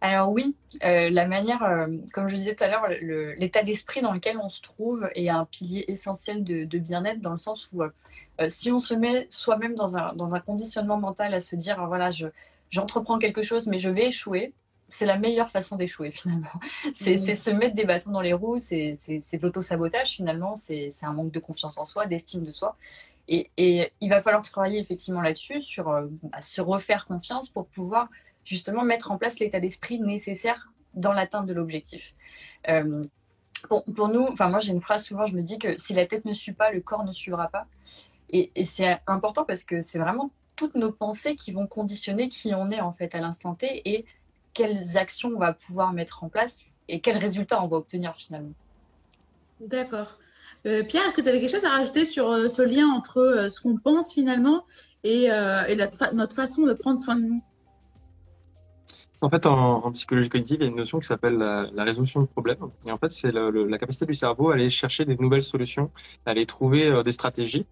Alors 0.00 0.30
oui, 0.30 0.54
euh, 0.84 1.08
la 1.10 1.26
manière, 1.26 1.88
comme 2.12 2.28
je 2.28 2.34
disais 2.34 2.54
tout 2.54 2.64
à 2.64 2.68
l'heure, 2.68 2.86
l'état 3.36 3.62
d'esprit 3.62 4.02
dans 4.02 4.12
lequel 4.12 4.38
on 4.38 4.48
se 4.48 4.60
trouve 4.60 5.08
est 5.14 5.30
un 5.30 5.46
pilier 5.46 5.84
essentiel 5.88 6.44
de, 6.44 6.64
de 6.64 6.78
bien-être 6.78 7.20
dans 7.20 7.30
le 7.30 7.38
sens 7.38 7.68
où 7.72 7.82
euh, 8.40 8.48
si 8.48 8.70
on 8.70 8.80
se 8.80 8.94
met 8.94 9.26
soi-même 9.30 9.74
dans 9.74 9.96
un, 9.96 10.12
dans 10.14 10.34
un, 10.34 10.40
conditionnement 10.40 10.98
mental 10.98 11.32
à 11.34 11.40
se 11.40 11.56
dire, 11.56 11.84
voilà, 11.86 12.10
je, 12.10 12.26
j'entreprends 12.70 13.18
quelque 13.18 13.42
chose, 13.42 13.66
mais 13.66 13.78
je 13.78 13.88
vais 13.88 14.06
échouer, 14.08 14.52
c'est 14.88 15.06
la 15.06 15.18
meilleure 15.18 15.48
façon 15.48 15.76
d'échouer 15.76 16.10
finalement. 16.12 16.48
C'est, 16.94 17.18
se 17.18 17.50
mettre 17.50 17.74
des 17.74 17.84
bâtons 17.84 18.10
dans 18.10 18.20
les 18.20 18.32
roues, 18.32 18.58
c'est, 18.58 18.96
c'est, 18.98 19.38
de 19.38 19.42
l'auto-sabotage 19.42 20.10
finalement, 20.10 20.54
c'est, 20.54 20.90
un 21.02 21.12
manque 21.12 21.32
de 21.32 21.40
confiance 21.40 21.78
en 21.78 21.84
soi, 21.84 22.06
d'estime 22.06 22.44
de 22.44 22.50
soi. 22.50 22.76
Et, 23.28 23.50
et 23.56 23.90
il 24.00 24.08
va 24.08 24.20
falloir 24.20 24.42
travailler 24.42 24.78
effectivement 24.78 25.20
là-dessus, 25.20 25.60
sur 25.60 25.88
euh, 25.88 26.06
se 26.40 26.60
refaire 26.60 27.06
confiance 27.06 27.48
pour 27.48 27.66
pouvoir 27.66 28.08
justement 28.46 28.82
mettre 28.82 29.10
en 29.10 29.18
place 29.18 29.38
l'état 29.38 29.60
d'esprit 29.60 30.00
nécessaire 30.00 30.72
dans 30.94 31.12
l'atteinte 31.12 31.46
de 31.46 31.52
l'objectif. 31.52 32.14
Euh, 32.68 33.04
pour, 33.68 34.08
nous, 34.08 34.22
enfin 34.22 34.48
moi 34.48 34.60
j'ai 34.60 34.72
une 34.72 34.80
phrase 34.80 35.04
souvent, 35.04 35.26
je 35.26 35.34
me 35.34 35.42
dis 35.42 35.58
que 35.58 35.78
si 35.78 35.92
la 35.92 36.06
tête 36.06 36.24
ne 36.24 36.32
suit 36.32 36.52
pas, 36.52 36.70
le 36.70 36.80
corps 36.80 37.04
ne 37.04 37.12
suivra 37.12 37.48
pas. 37.48 37.66
Et, 38.30 38.50
c'est 38.64 38.98
important 39.06 39.44
parce 39.44 39.64
que 39.64 39.80
c'est 39.80 39.98
vraiment 39.98 40.30
toutes 40.56 40.74
nos 40.74 40.92
pensées 40.92 41.36
qui 41.36 41.52
vont 41.52 41.66
conditionner 41.66 42.28
qui 42.28 42.54
on 42.54 42.70
est 42.70 42.80
en 42.80 42.92
fait 42.92 43.14
à 43.14 43.20
l'instant 43.20 43.54
T 43.54 43.82
et 43.84 44.04
quelles 44.54 44.96
actions 44.96 45.30
on 45.34 45.38
va 45.38 45.52
pouvoir 45.52 45.92
mettre 45.92 46.24
en 46.24 46.28
place 46.28 46.72
et 46.88 47.00
quels 47.00 47.18
résultats 47.18 47.62
on 47.62 47.66
va 47.66 47.76
obtenir 47.76 48.14
finalement. 48.16 48.54
D'accord. 49.60 50.18
Euh, 50.64 50.82
Pierre, 50.82 51.06
est-ce 51.06 51.14
que 51.14 51.20
tu 51.20 51.28
avais 51.28 51.40
quelque 51.40 51.54
chose 51.54 51.64
à 51.64 51.70
rajouter 51.70 52.04
sur 52.04 52.30
euh, 52.30 52.48
ce 52.48 52.62
lien 52.62 52.88
entre 52.88 53.48
ce 53.50 53.60
qu'on 53.60 53.76
pense 53.76 54.12
finalement 54.12 54.64
et, 55.04 55.28
notre 55.28 56.34
façon 56.34 56.62
de 56.62 56.74
prendre 56.74 56.98
soin 56.98 57.16
de 57.16 57.22
nous? 57.22 57.42
En 59.20 59.30
fait, 59.30 59.46
en, 59.46 59.90
psychologie 59.92 60.28
cognitive, 60.28 60.58
il 60.60 60.64
y 60.64 60.66
a 60.66 60.68
une 60.68 60.76
notion 60.76 60.98
qui 60.98 61.06
s'appelle 61.06 61.38
la, 61.38 61.84
résolution 61.84 62.20
de 62.20 62.26
problèmes. 62.26 62.58
Et 62.86 62.92
en 62.92 62.98
fait, 62.98 63.10
c'est 63.10 63.32
la 63.32 63.78
capacité 63.78 64.06
du 64.06 64.14
cerveau 64.14 64.50
à 64.50 64.54
aller 64.54 64.68
chercher 64.70 65.04
des 65.04 65.16
nouvelles 65.16 65.42
solutions, 65.42 65.90
à 66.26 66.30
aller 66.30 66.46
trouver 66.46 67.02
des 67.04 67.12
stratégies 67.12 67.66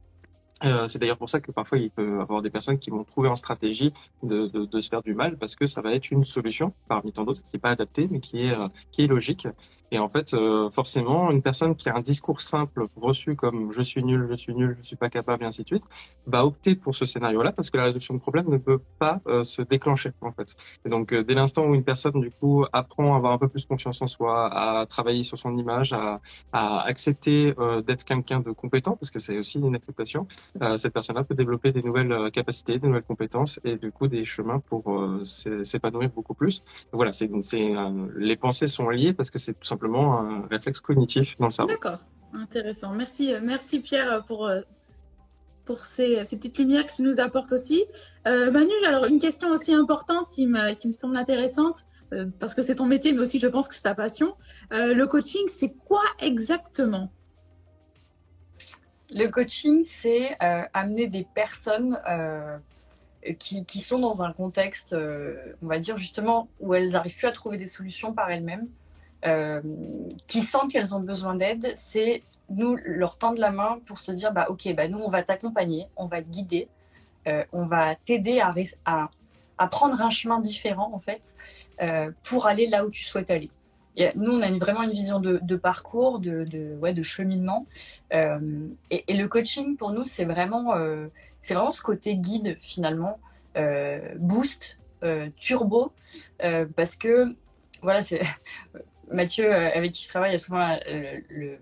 euh, 0.65 0.87
c'est 0.87 0.99
d'ailleurs 0.99 1.19
pour 1.19 1.29
ça 1.29 1.41
que 1.41 1.51
parfois 1.51 1.79
il 1.79 1.91
peut 1.91 2.17
y 2.19 2.21
avoir 2.21 2.41
des 2.41 2.51
personnes 2.51 2.79
qui 2.79 2.91
vont 2.91 3.03
trouver 3.05 3.29
en 3.29 3.35
stratégie 3.35 3.93
de, 4.23 4.81
se 4.81 4.89
faire 4.89 5.03
du 5.03 5.15
mal 5.15 5.37
parce 5.37 5.57
que 5.57 5.67
ça 5.67 5.81
va 5.81 5.93
être 5.93 6.11
une 6.11 6.25
solution 6.25 6.73
parmi 6.89 7.13
tant 7.13 7.25
d'autres 7.25 7.43
qui 7.43 7.51
n'est 7.55 7.61
pas 7.61 7.71
adaptée 7.71 8.09
mais 8.11 8.21
qui 8.21 8.47
est, 8.47 8.57
euh, 8.57 8.69
qui 8.93 9.03
est 9.03 9.07
logique. 9.07 9.49
Et 9.95 9.99
en 10.01 10.09
fait, 10.09 10.35
euh, 10.35 10.71
forcément, 10.71 11.31
une 11.31 11.41
personne 11.41 11.77
qui 11.77 11.89
a 11.89 11.95
un 11.95 12.01
discours 12.01 12.41
simple 12.41 12.89
reçu 12.97 13.37
comme 13.37 13.71
je 13.71 13.81
suis 13.81 14.03
nul, 14.03 14.27
je 14.29 14.35
suis 14.35 14.53
nul, 14.53 14.77
je 14.81 14.87
suis 14.89 14.97
pas 14.97 15.09
capable, 15.09 15.45
et 15.45 15.47
ainsi 15.47 15.63
de 15.63 15.69
suite, 15.69 15.85
va 16.27 16.45
opter 16.45 16.75
pour 16.75 16.97
ce 16.97 17.07
scénario-là 17.07 17.53
parce 17.53 17.71
que 17.71 17.77
la 17.77 17.85
réduction 17.85 18.13
de 18.15 18.19
problème 18.19 18.49
ne 18.49 18.57
peut 18.57 18.81
pas 18.99 19.21
euh, 19.29 19.45
se 19.45 19.63
déclencher 19.63 20.11
en 20.21 20.33
fait. 20.33 20.57
Et 20.85 20.89
donc, 20.89 21.13
euh, 21.13 21.23
dès 21.23 21.35
l'instant 21.35 21.65
où 21.67 21.77
une 21.77 21.85
personne 21.85 22.21
du 22.21 22.33
coup 22.33 22.65
apprend 22.73 23.15
à 23.15 23.19
avoir 23.19 23.35
un 23.35 23.39
peu 23.39 23.47
plus 23.47 23.67
confiance 23.67 24.03
en 24.03 24.09
soi, 24.09 24.53
à 24.53 24.85
travailler 24.87 25.23
sur 25.23 25.39
son 25.39 25.57
image, 25.57 25.93
à, 25.93 26.21
accepter 26.53 27.55
d'être 27.87 28.05
quelqu'un 28.05 28.41
de 28.41 28.51
compétent, 28.51 28.97
parce 28.97 29.11
que 29.13 29.21
c'est 29.21 29.39
aussi 29.39 29.59
une 29.59 29.75
acceptation, 29.77 30.27
cette 30.77 30.93
personne-là 30.93 31.25
peut 31.25 31.35
développer 31.35 31.73
des 31.73 31.83
nouvelles 31.83 32.31
capacités, 32.33 32.79
des 32.79 32.87
nouvelles 32.89 33.03
compétences 33.03 33.61
et 33.65 33.77
du 33.77 33.93
coup 33.93 34.09
des 34.09 34.25
chemins 34.25 34.59
pour 34.59 34.85
s'épanouir 35.25 36.11
beaucoup 36.11 36.35
plus. 36.35 36.63
voilà, 36.93 37.13
c'est 37.13 37.31
les 38.17 38.37
pensées 38.37 38.69
sont 38.69 38.89
liées 38.89 39.13
parce 39.13 39.31
que 39.31 39.39
c'est 39.39 39.55
tout 39.55 39.67
simplement 39.67 39.84
un 39.87 40.47
réflexe 40.49 40.81
cognitif 40.81 41.38
dans 41.38 41.47
le 41.47 41.50
cerveau. 41.50 41.73
D'accord, 41.73 41.99
intéressant. 42.33 42.93
Merci, 42.93 43.33
euh, 43.33 43.41
merci 43.43 43.81
Pierre 43.81 44.25
pour, 44.26 44.47
euh, 44.47 44.61
pour 45.64 45.81
ces, 45.81 46.25
ces, 46.25 46.37
petites 46.37 46.59
lumières 46.59 46.87
que 46.87 46.95
tu 46.95 47.03
nous 47.03 47.21
apportes 47.21 47.53
aussi. 47.53 47.85
Euh, 48.26 48.50
Manu, 48.50 48.73
alors 48.87 49.07
une 49.07 49.19
question 49.19 49.49
aussi 49.50 49.73
importante 49.73 50.29
qui 50.35 50.47
me, 50.47 50.75
qui 50.75 50.88
me 50.88 50.93
semble 50.93 51.17
intéressante, 51.17 51.81
euh, 52.12 52.26
parce 52.38 52.55
que 52.55 52.62
c'est 52.62 52.76
ton 52.76 52.87
métier, 52.87 53.12
mais 53.12 53.21
aussi 53.21 53.41
je 53.41 53.49
pense 53.49 53.69
que 53.69 53.75
c'est 53.75 53.83
ta 53.83 53.95
passion. 53.95 54.35
le 54.71 55.05
coaching, 55.05 55.47
c'est 55.49 55.75
quoi 55.87 56.03
exactement? 56.21 57.11
Le 59.11 59.29
coaching, 59.29 59.85
c'est 59.85 60.37
amener 60.41 61.07
des 61.07 61.26
personnes 61.35 61.99
qui, 63.38 63.64
qui, 63.64 63.79
sont 63.79 64.00
dans 64.00 64.23
un 64.23 64.33
contexte, 64.33 64.97
on 65.62 65.67
va 65.67 65.79
dire 65.79 65.97
justement, 65.97 66.49
où 66.59 66.75
elles 66.75 66.91
n'arrivent 66.91 67.17
plus 67.17 67.29
à 67.29 67.33
trouver 67.33 67.57
des 67.57 67.67
solutions 67.67 68.12
par 68.12 68.31
elles-mêmes 68.31 68.67
euh, 69.26 69.62
qui 70.26 70.43
sentent 70.43 70.73
qu'elles 70.73 70.95
ont 70.95 71.00
besoin 71.00 71.35
d'aide, 71.35 71.73
c'est 71.76 72.23
nous 72.50 72.76
leur 72.85 73.16
tendre 73.16 73.40
la 73.40 73.50
main 73.50 73.78
pour 73.87 73.99
se 73.99 74.12
dire 74.12 74.33
bah 74.33 74.47
ok 74.50 74.75
bah 74.75 74.87
nous 74.87 74.99
on 74.99 75.09
va 75.09 75.23
t'accompagner, 75.23 75.87
on 75.97 76.07
va 76.07 76.21
te 76.21 76.28
guider, 76.28 76.69
euh, 77.26 77.43
on 77.52 77.64
va 77.64 77.95
t'aider 77.95 78.40
à, 78.40 78.52
à, 79.57 79.66
prendre 79.69 80.02
un 80.02 80.11
chemin 80.11 80.40
différent 80.40 80.90
en 80.93 80.99
fait 80.99 81.35
euh, 81.81 82.11
pour 82.23 82.47
aller 82.47 82.66
là 82.66 82.85
où 82.85 82.90
tu 82.90 83.02
souhaites 83.02 83.31
aller. 83.31 83.49
Nous 84.14 84.33
on 84.33 84.43
a 84.43 84.50
vraiment 84.59 84.83
une 84.83 84.90
vision 84.90 85.21
de, 85.21 85.57
parcours, 85.57 86.19
de, 86.19 86.45
de, 86.45 86.76
ouais, 86.76 86.93
de 86.93 87.02
cheminement 87.02 87.64
et, 88.11 89.04
et, 89.09 89.16
le 89.16 89.26
coaching 89.26 89.76
pour 89.76 89.93
nous 89.93 90.04
c'est 90.04 90.25
vraiment 90.25 90.75
c'est 91.40 91.54
vraiment 91.54 91.73
ce 91.73 91.81
côté 91.81 92.16
guide 92.16 92.59
finalement 92.61 93.21
boost 94.16 94.78
turbo 95.37 95.93
parce 96.76 96.97
que 96.97 97.28
voilà 97.83 98.02
c'est 98.02 98.21
Mathieu, 99.11 99.53
euh, 99.53 99.71
avec 99.75 99.93
qui 99.93 100.05
je 100.05 100.09
travaille, 100.09 100.31
il 100.31 100.35
y 100.35 100.37
a 100.37 100.39
souvent 100.39 100.79
euh, 100.89 101.57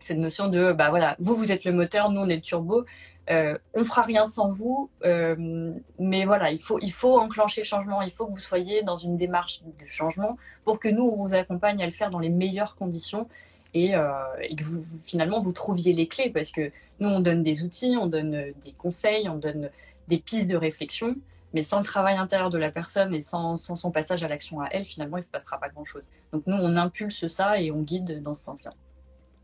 cette 0.00 0.18
notion 0.18 0.48
de 0.48 0.72
bah 0.72 0.90
voilà, 0.90 1.16
vous 1.18 1.34
vous 1.34 1.52
êtes 1.52 1.64
le 1.64 1.72
moteur, 1.72 2.10
nous 2.10 2.20
on 2.20 2.28
est 2.28 2.36
le 2.36 2.42
turbo. 2.42 2.84
Euh, 3.28 3.58
on 3.74 3.82
fera 3.82 4.02
rien 4.02 4.24
sans 4.24 4.48
vous, 4.48 4.88
euh, 5.04 5.72
mais 5.98 6.24
voilà, 6.24 6.52
il 6.52 6.60
faut, 6.60 6.78
il 6.80 6.92
faut 6.92 7.18
enclencher 7.18 7.62
le 7.62 7.66
changement, 7.66 8.00
il 8.02 8.12
faut 8.12 8.26
que 8.26 8.30
vous 8.30 8.38
soyez 8.38 8.84
dans 8.84 8.96
une 8.96 9.16
démarche 9.16 9.62
de 9.64 9.84
changement 9.84 10.36
pour 10.64 10.78
que 10.78 10.88
nous, 10.88 11.02
on 11.02 11.26
vous 11.26 11.34
accompagne 11.34 11.82
à 11.82 11.86
le 11.86 11.92
faire 11.92 12.10
dans 12.10 12.20
les 12.20 12.28
meilleures 12.28 12.76
conditions 12.76 13.28
et, 13.74 13.92
que 13.92 14.64
finalement, 15.04 15.40
vous 15.40 15.52
trouviez 15.52 15.92
les 15.92 16.06
clés. 16.06 16.30
Parce 16.30 16.52
que 16.52 16.70
nous, 17.00 17.08
on 17.08 17.20
donne 17.20 17.42
des 17.42 17.64
outils, 17.64 17.96
on 18.00 18.06
donne 18.06 18.52
des 18.64 18.72
conseils, 18.72 19.28
on 19.28 19.36
donne 19.36 19.70
des 20.08 20.18
pistes 20.18 20.46
de 20.46 20.56
réflexion, 20.56 21.16
mais 21.56 21.62
sans 21.62 21.78
le 21.78 21.86
travail 21.86 22.18
intérieur 22.18 22.50
de 22.50 22.58
la 22.58 22.70
personne 22.70 23.14
et 23.14 23.22
sans, 23.22 23.56
son 23.56 23.90
passage 23.90 24.22
à 24.22 24.28
l'action 24.28 24.60
à 24.60 24.68
elle, 24.72 24.84
finalement, 24.84 25.16
il 25.16 25.20
ne 25.20 25.24
se 25.24 25.30
passera 25.30 25.58
pas 25.58 25.70
grand-chose. 25.70 26.10
Donc 26.30 26.42
nous, 26.46 26.58
on 26.58 26.76
impulse 26.76 27.26
ça 27.28 27.58
et 27.58 27.70
on 27.70 27.80
guide 27.80 28.22
dans 28.22 28.34
ce 28.34 28.44
sens-là. 28.44 28.72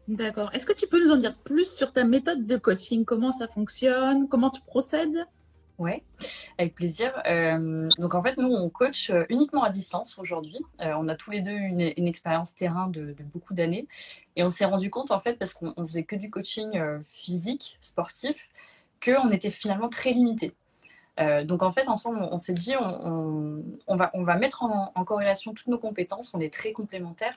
D'accord. 0.08 0.50
Est-ce 0.52 0.66
que 0.66 0.74
tu 0.74 0.86
peux 0.86 1.02
nous 1.02 1.10
en 1.10 1.16
dire 1.16 1.34
plus 1.34 1.64
sur 1.64 1.90
ta 1.90 2.04
méthode 2.04 2.44
de 2.44 2.58
coaching? 2.58 3.06
Comment 3.06 3.32
ça 3.32 3.48
fonctionne? 3.48 4.28
Comment 4.28 4.50
tu 4.50 4.60
procèdes? 4.60 5.26
Ouais, 5.78 6.04
avec 6.58 6.74
plaisir. 6.74 7.14
Euh, 7.26 7.88
donc 7.96 8.14
en 8.14 8.22
fait, 8.22 8.36
nous, 8.36 8.52
on 8.52 8.68
coach 8.68 9.08
euh, 9.08 9.24
uniquement 9.30 9.62
à 9.62 9.70
distance 9.70 10.18
aujourd'hui. 10.18 10.58
Euh, 10.82 10.92
on 10.98 11.08
a 11.08 11.16
tous 11.16 11.30
les 11.30 11.40
deux 11.40 11.56
une, 11.56 11.80
expérience 11.80 12.54
terrain 12.54 12.88
de, 12.88 13.14
de 13.14 13.22
beaucoup 13.32 13.54
d'années. 13.54 13.88
Et 14.36 14.42
on 14.42 14.50
s'est 14.50 14.66
rendu 14.66 14.90
compte, 14.90 15.12
en 15.12 15.18
fait, 15.18 15.38
parce 15.38 15.54
qu'on 15.54 15.86
faisait 15.86 16.04
que 16.04 16.14
du 16.14 16.28
coaching 16.28 16.78
physique, 17.04 17.78
sportif, 17.80 18.50
qu'on 19.02 19.30
était 19.30 19.48
finalement 19.48 19.88
très 19.88 20.12
limité. 20.12 20.52
Euh, 21.20 21.44
donc 21.44 21.62
en 21.62 21.70
fait, 21.72 21.88
ensemble, 21.88 22.26
on, 22.30 22.38
s'est 22.38 22.52
dit, 22.52 22.74
on, 22.76 23.96
va, 23.96 24.10
on 24.14 24.22
va 24.22 24.36
mettre 24.36 24.62
en, 24.62 25.04
corrélation 25.04 25.52
toutes 25.52 25.68
nos 25.68 25.78
compétences, 25.78 26.32
on 26.34 26.40
est 26.40 26.52
très 26.52 26.72
complémentaires, 26.72 27.34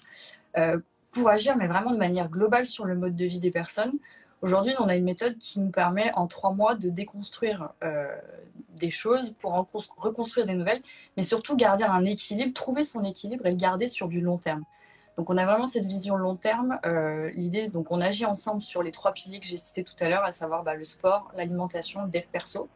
euh, 0.57 0.79
pour 1.11 1.29
agir, 1.29 1.55
mais 1.57 1.67
vraiment 1.67 1.91
de 1.91 1.97
manière 1.97 2.29
globale 2.29 2.65
sur 2.65 2.85
le 2.85 2.95
mode 2.95 3.15
de 3.15 3.25
vie 3.25 3.39
des 3.39 3.51
personnes. 3.51 3.93
Aujourd'hui, 4.41 4.73
on 4.79 4.87
a 4.87 4.95
une 4.95 5.05
méthode 5.05 5.37
qui 5.37 5.59
nous 5.59 5.71
permet 5.71 6.11
en 6.13 6.27
trois 6.27 6.53
mois 6.53 6.75
de 6.75 6.89
déconstruire 6.89 7.69
euh, 7.83 8.13
des 8.75 8.91
choses 8.91 9.33
pour 9.39 9.53
en 9.53 9.67
reconstruire 9.97 10.45
des 10.45 10.53
nouvelles, 10.53 10.81
mais 11.17 11.23
surtout 11.23 11.55
garder 11.55 11.83
un 11.83 12.05
équilibre, 12.05 12.53
trouver 12.53 12.83
son 12.83 13.03
équilibre 13.03 13.45
et 13.45 13.51
le 13.51 13.57
garder 13.57 13.87
sur 13.87 14.07
du 14.07 14.21
long 14.21 14.37
terme. 14.37 14.63
Donc 15.17 15.29
on 15.29 15.37
a 15.37 15.45
vraiment 15.45 15.65
cette 15.65 15.85
vision 15.85 16.17
long 16.17 16.35
terme. 16.35 16.77
L'idée, 17.33 17.69
donc 17.69 17.89
on 17.89 18.01
agit 18.01 18.25
ensemble 18.25 18.61
sur 18.61 18.83
les 18.83 18.91
trois 18.91 19.13
piliers 19.13 19.39
que 19.39 19.45
j'ai 19.45 19.57
cités 19.57 19.85
tout 19.85 19.95
à 20.01 20.09
l'heure, 20.09 20.25
à 20.25 20.33
savoir 20.33 20.63
bah, 20.63 20.75
le 20.75 20.83
sport, 20.83 21.31
l'alimentation, 21.37 22.03
le 22.03 22.09
dev 22.09 22.25
perso. 22.29 22.67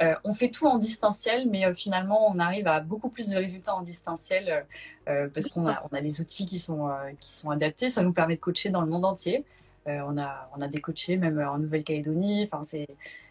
Euh, 0.00 0.14
on 0.24 0.32
fait 0.32 0.50
tout 0.50 0.66
en 0.66 0.78
distanciel, 0.78 1.48
mais 1.48 1.66
euh, 1.66 1.74
finalement, 1.74 2.30
on 2.30 2.38
arrive 2.38 2.68
à 2.68 2.80
beaucoup 2.80 3.10
plus 3.10 3.28
de 3.28 3.36
résultats 3.36 3.74
en 3.74 3.82
distanciel 3.82 4.64
euh, 5.08 5.28
parce 5.34 5.48
qu'on 5.48 5.66
a, 5.66 5.82
on 5.90 5.96
a 5.96 6.00
des 6.00 6.20
outils 6.20 6.46
qui 6.46 6.58
sont, 6.58 6.88
qui 7.20 7.32
sont 7.32 7.50
adaptés. 7.50 7.90
Ça 7.90 8.02
nous 8.02 8.12
permet 8.12 8.36
de 8.36 8.40
coacher 8.40 8.70
dans 8.70 8.80
le 8.80 8.88
monde 8.88 9.04
entier. 9.04 9.44
on, 9.86 10.18
a, 10.18 10.50
on 10.56 10.60
a 10.60 10.68
des 10.68 10.80
coachés 10.80 11.16
même 11.16 11.38
en 11.40 11.58
Nouvelle-Calédonie. 11.58 12.44
Enfin, 12.44 12.62
c'est, 12.62 12.86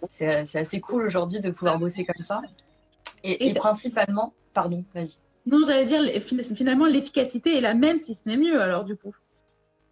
c'est, 0.10 0.58
assez 0.58 0.82
cool 0.82 1.06
aujourd'hui 1.06 1.40
de 1.40 1.52
pouvoir 1.52 1.80
bosser 1.80 2.06
comme 2.06 2.26
ça. 2.26 2.42
Et, 3.24 3.54
principalement, 3.54 4.34
pardon, 4.54 4.84
vas-y. 4.94 5.16
Non, 5.46 5.62
j'allais 5.66 5.86
dire, 5.86 6.02
finalement, 6.56 6.86
l'efficacité 6.86 7.58
est 7.58 7.62
la 7.62 7.74
même, 7.74 7.98
si 7.98 8.14
ce 8.14 8.28
n'est 8.28 8.38
mieux, 8.38 8.62
alors 8.62 8.84
du 8.84 8.98
coup. 8.98 9.16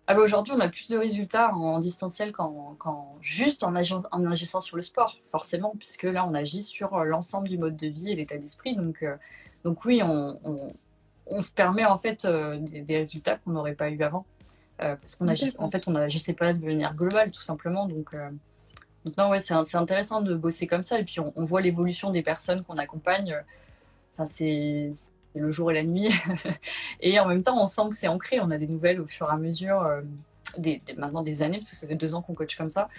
Ah 0.08 0.14
bah 0.14 0.22
aujourd'hui, 0.22 0.54
on 0.56 0.60
a 0.60 0.70
plus 0.70 0.90
de 0.90 0.98
résultats 0.98 1.52
en 1.56 1.80
distanciel 1.80 2.32
qu'en, 2.32 2.78
juste 3.22 3.64
en, 3.64 3.74
en, 3.76 4.26
agissant 4.26 4.62
sur 4.62 4.76
le 4.76 4.84
sport, 4.84 5.18
forcément, 5.32 5.74
puisque 5.80 6.04
là, 6.04 6.28
on 6.28 6.36
agit 6.36 6.62
sur 6.62 6.94
euh, 6.94 7.06
l'ensemble 7.06 7.48
du 7.48 7.58
mode 7.58 7.76
de 7.76 7.88
vie 7.88 8.12
et 8.12 8.16
l'état 8.16 8.38
d'esprit. 8.38 8.76
Donc, 8.76 9.02
euh, 9.02 9.16
donc 9.64 9.84
oui, 9.84 10.04
on, 10.04 10.40
on, 11.26 11.42
se 11.42 11.52
permet 11.52 11.86
en 11.86 11.98
fait 11.98 12.24
euh, 12.26 12.60
des, 12.60 12.98
résultats 12.98 13.38
qu'on 13.38 13.52
n'aurait 13.52 13.74
pas 13.74 13.90
eu 13.90 14.02
avant, 14.04 14.26
parce 14.78 15.16
qu'on 15.16 15.28
agit, 15.28 15.52
en 15.58 15.72
fait, 15.72 15.88
on 15.88 15.92
n'agissait 15.92 16.34
pas 16.34 16.54
de 16.54 16.64
manière 16.64 16.94
globale, 16.94 17.32
tout 17.32 17.42
simplement. 17.42 17.88
Donc, 17.88 18.16
donc 19.06 19.18
non, 19.18 19.30
ouais, 19.30 19.40
c'est, 19.40 19.56
c'est 19.66 19.78
intéressant 19.78 20.22
de 20.22 20.36
bosser 20.36 20.68
comme 20.68 20.84
ça. 20.84 21.00
Et 21.00 21.04
puis, 21.04 21.20
on, 21.20 21.34
on 21.36 21.46
voit 21.46 21.62
l'évolution 21.62 22.12
des 22.12 22.22
personnes 22.22 22.64
qu'on 22.64 22.78
accompagne. 22.78 23.36
Enfin, 24.14 24.26
c'est, 24.28 24.92
le 25.40 25.50
jour 25.50 25.72
et 25.72 25.74
la 25.74 25.84
nuit. 25.84 26.10
et 27.02 27.20
en 27.20 27.28
même 27.28 27.44
temps, 27.44 27.62
on 27.62 27.66
sent 27.66 27.90
que 27.90 27.96
c'est 27.96 28.08
ancré. 28.08 28.40
On 28.40 28.52
a 28.52 28.58
des 28.58 28.68
nouvelles 28.68 29.00
au 29.02 29.08
fur 29.08 29.28
et 29.30 29.34
à 29.34 29.38
mesure, 29.38 29.82
euh, 29.82 30.02
des, 30.58 30.82
maintenant 30.98 31.22
des 31.22 31.42
années, 31.42 31.58
parce 31.58 31.72
que 31.72 31.76
ça 31.76 31.88
fait 31.88 31.96
deux 31.96 32.16
ans 32.16 32.22
qu'on 32.22 32.34
coach 32.34 32.56
comme 32.56 32.70
ça. 32.70 32.90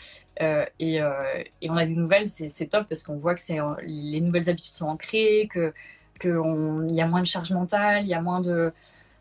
Euh, 0.43 0.65
et, 0.79 1.01
euh, 1.01 1.43
et, 1.63 1.71
on 1.71 1.77
a 1.77 1.87
des 1.87 1.95
nouvelles, 1.95 2.29
c'est 2.29 2.67
top 2.67 2.89
parce 2.89 3.03
qu'on 3.03 3.17
voit 3.17 3.35
que 3.35 3.43
les 3.85 4.21
nouvelles 4.21 4.51
habitudes 4.51 4.75
sont 4.75 4.89
ancrées, 4.89 5.49
que 5.51 5.73
qu'il 6.19 6.97
y 6.97 7.03
a 7.03 7.07
moins 7.07 7.21
de 7.21 7.27
charge 7.27 7.53
mentale, 7.53 8.05
il 8.05 8.09
y 8.09 8.15
a 8.15 8.23
moins 8.23 8.41
de, 8.41 8.73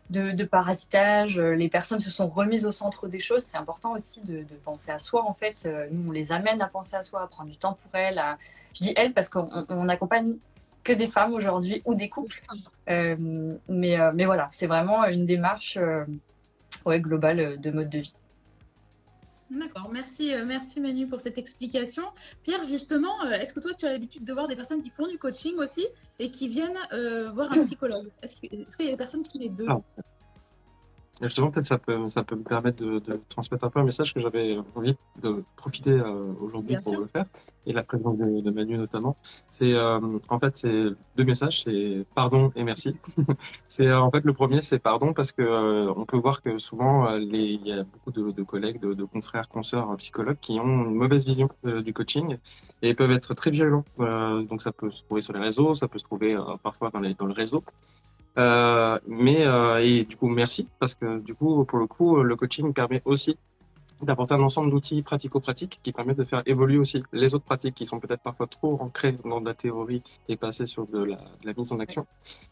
de, 0.08 0.44
parasitage. 0.44 1.38
Les 1.38 1.68
personnes 1.68 2.00
se 2.00 2.08
sont 2.08 2.26
remises 2.26 2.64
au 2.64 2.72
centre 2.72 3.06
des 3.06 3.18
choses. 3.18 3.42
C'est 3.42 3.58
important 3.58 3.92
aussi 3.92 4.22
de, 4.22 4.38
de, 4.38 4.54
penser 4.64 4.90
à 4.90 4.98
soi, 4.98 5.22
en 5.28 5.34
fait. 5.34 5.68
Nous, 5.90 6.08
on 6.08 6.10
les 6.10 6.32
amène 6.32 6.62
à 6.62 6.68
penser 6.68 6.96
à 6.96 7.02
soi, 7.02 7.20
à 7.20 7.26
prendre 7.26 7.50
du 7.50 7.58
temps 7.58 7.74
pour 7.74 7.94
elles. 7.94 8.22
Je 8.72 8.84
dis 8.84 8.94
elles 8.96 9.12
parce 9.12 9.28
qu'on 9.28 9.88
accompagne 9.90 10.36
que 10.86 10.92
des 10.92 11.08
femmes 11.08 11.34
aujourd'hui 11.34 11.82
ou 11.84 11.94
des 11.94 12.08
couples. 12.08 12.40
Euh, 12.88 13.16
mais, 13.68 14.00
euh, 14.00 14.12
mais 14.14 14.24
voilà, 14.24 14.48
c'est 14.52 14.68
vraiment 14.68 15.04
une 15.04 15.26
démarche 15.26 15.76
euh, 15.76 16.04
ouais, 16.84 17.00
globale 17.00 17.60
de 17.60 17.70
mode 17.72 17.90
de 17.90 17.98
vie. 17.98 18.14
D'accord, 19.50 19.90
merci, 19.92 20.32
merci 20.44 20.80
Manu 20.80 21.06
pour 21.06 21.20
cette 21.20 21.38
explication. 21.38 22.04
Pierre, 22.42 22.64
justement, 22.64 23.22
est-ce 23.30 23.52
que 23.52 23.60
toi 23.60 23.72
tu 23.74 23.86
as 23.86 23.92
l'habitude 23.92 24.24
de 24.24 24.32
voir 24.32 24.48
des 24.48 24.56
personnes 24.56 24.82
qui 24.82 24.90
font 24.90 25.06
du 25.06 25.18
coaching 25.18 25.56
aussi 25.58 25.86
et 26.18 26.30
qui 26.30 26.48
viennent 26.48 26.78
voir 27.32 27.52
un 27.52 27.60
psychologue? 27.64 28.08
Est-ce 28.22 28.36
qu'il 28.36 28.86
y 28.86 28.88
a 28.88 28.90
des 28.90 28.96
personnes 28.96 29.22
qui 29.22 29.38
les 29.38 29.48
deux? 29.48 29.66
Ah. 29.68 29.80
Justement, 31.22 31.50
peut-être 31.50 31.66
ça 31.66 31.78
peut, 31.78 32.08
ça 32.08 32.24
peut 32.24 32.36
me 32.36 32.42
permettre 32.42 32.84
de, 32.84 32.98
de, 32.98 33.18
transmettre 33.30 33.64
un 33.64 33.70
peu 33.70 33.80
un 33.80 33.84
message 33.84 34.12
que 34.12 34.20
j'avais 34.20 34.58
envie 34.74 34.96
de 35.22 35.42
profiter 35.56 35.92
euh, 35.92 36.34
aujourd'hui 36.42 36.76
pour 36.82 36.94
le 36.94 37.06
faire, 37.06 37.24
et 37.64 37.72
la 37.72 37.82
présence 37.82 38.18
de, 38.18 38.42
de 38.42 38.50
Manu 38.50 38.76
notamment. 38.76 39.16
C'est 39.48 39.72
euh, 39.72 39.98
en 40.28 40.38
fait 40.38 40.58
c'est 40.58 40.84
deux 41.16 41.24
messages, 41.24 41.64
c'est 41.64 42.04
pardon 42.14 42.52
et 42.54 42.64
merci. 42.64 42.96
c'est 43.66 43.86
euh, 43.86 43.98
en 43.98 44.10
fait 44.10 44.26
le 44.26 44.34
premier 44.34 44.60
c'est 44.60 44.78
pardon 44.78 45.14
parce 45.14 45.32
que 45.32 45.88
on 45.96 46.04
peut 46.04 46.18
voir 46.18 46.42
que 46.42 46.58
souvent 46.58 47.10
les, 47.12 47.54
il 47.54 47.66
y 47.66 47.72
a 47.72 47.84
beaucoup 47.84 48.12
de, 48.12 48.30
de 48.30 48.42
collègues, 48.42 48.78
de, 48.78 49.04
confrères, 49.04 49.48
consoeurs, 49.48 49.96
psychologues 49.96 50.38
qui 50.38 50.60
ont 50.60 50.84
une 50.84 50.94
mauvaise 50.94 51.24
vision 51.24 51.48
du 51.64 51.94
coaching 51.94 52.36
et 52.82 52.92
peuvent 52.92 53.12
être 53.12 53.32
très 53.32 53.50
violents. 53.50 53.84
donc 53.98 54.60
ça 54.60 54.70
peut 54.70 54.90
se 54.90 55.02
trouver 55.04 55.22
sur 55.22 55.32
les 55.32 55.40
réseaux, 55.40 55.74
ça 55.74 55.88
peut 55.88 55.98
se 55.98 56.04
trouver 56.04 56.36
parfois 56.62 56.90
dans, 56.90 57.00
les, 57.00 57.14
dans 57.14 57.26
le 57.26 57.32
réseau. 57.32 57.64
Mais 58.36 59.46
et 59.80 60.04
du 60.04 60.16
coup 60.16 60.28
merci 60.28 60.68
parce 60.78 60.94
que 60.94 61.18
du 61.20 61.34
coup 61.34 61.64
pour 61.64 61.78
le 61.78 61.86
coup 61.86 62.22
le 62.22 62.36
coaching 62.36 62.72
permet 62.72 63.02
aussi 63.04 63.36
d'apporter 64.02 64.34
un 64.34 64.42
ensemble 64.42 64.70
d'outils 64.70 65.02
pratico-pratiques 65.02 65.80
qui 65.82 65.92
permettent 65.92 66.18
de 66.18 66.24
faire 66.24 66.42
évoluer 66.46 66.78
aussi 66.78 67.02
les 67.12 67.34
autres 67.34 67.44
pratiques 67.44 67.74
qui 67.74 67.86
sont 67.86 67.98
peut-être 67.98 68.22
parfois 68.22 68.46
trop 68.46 68.80
ancrées 68.80 69.16
dans 69.24 69.40
de 69.40 69.46
la 69.46 69.54
théorie 69.54 70.02
et 70.28 70.36
passer 70.36 70.66
sur 70.66 70.86
de 70.86 71.02
la, 71.02 71.16
de 71.16 71.46
la 71.46 71.52
mise 71.56 71.72
en 71.72 71.80
action. 71.80 72.06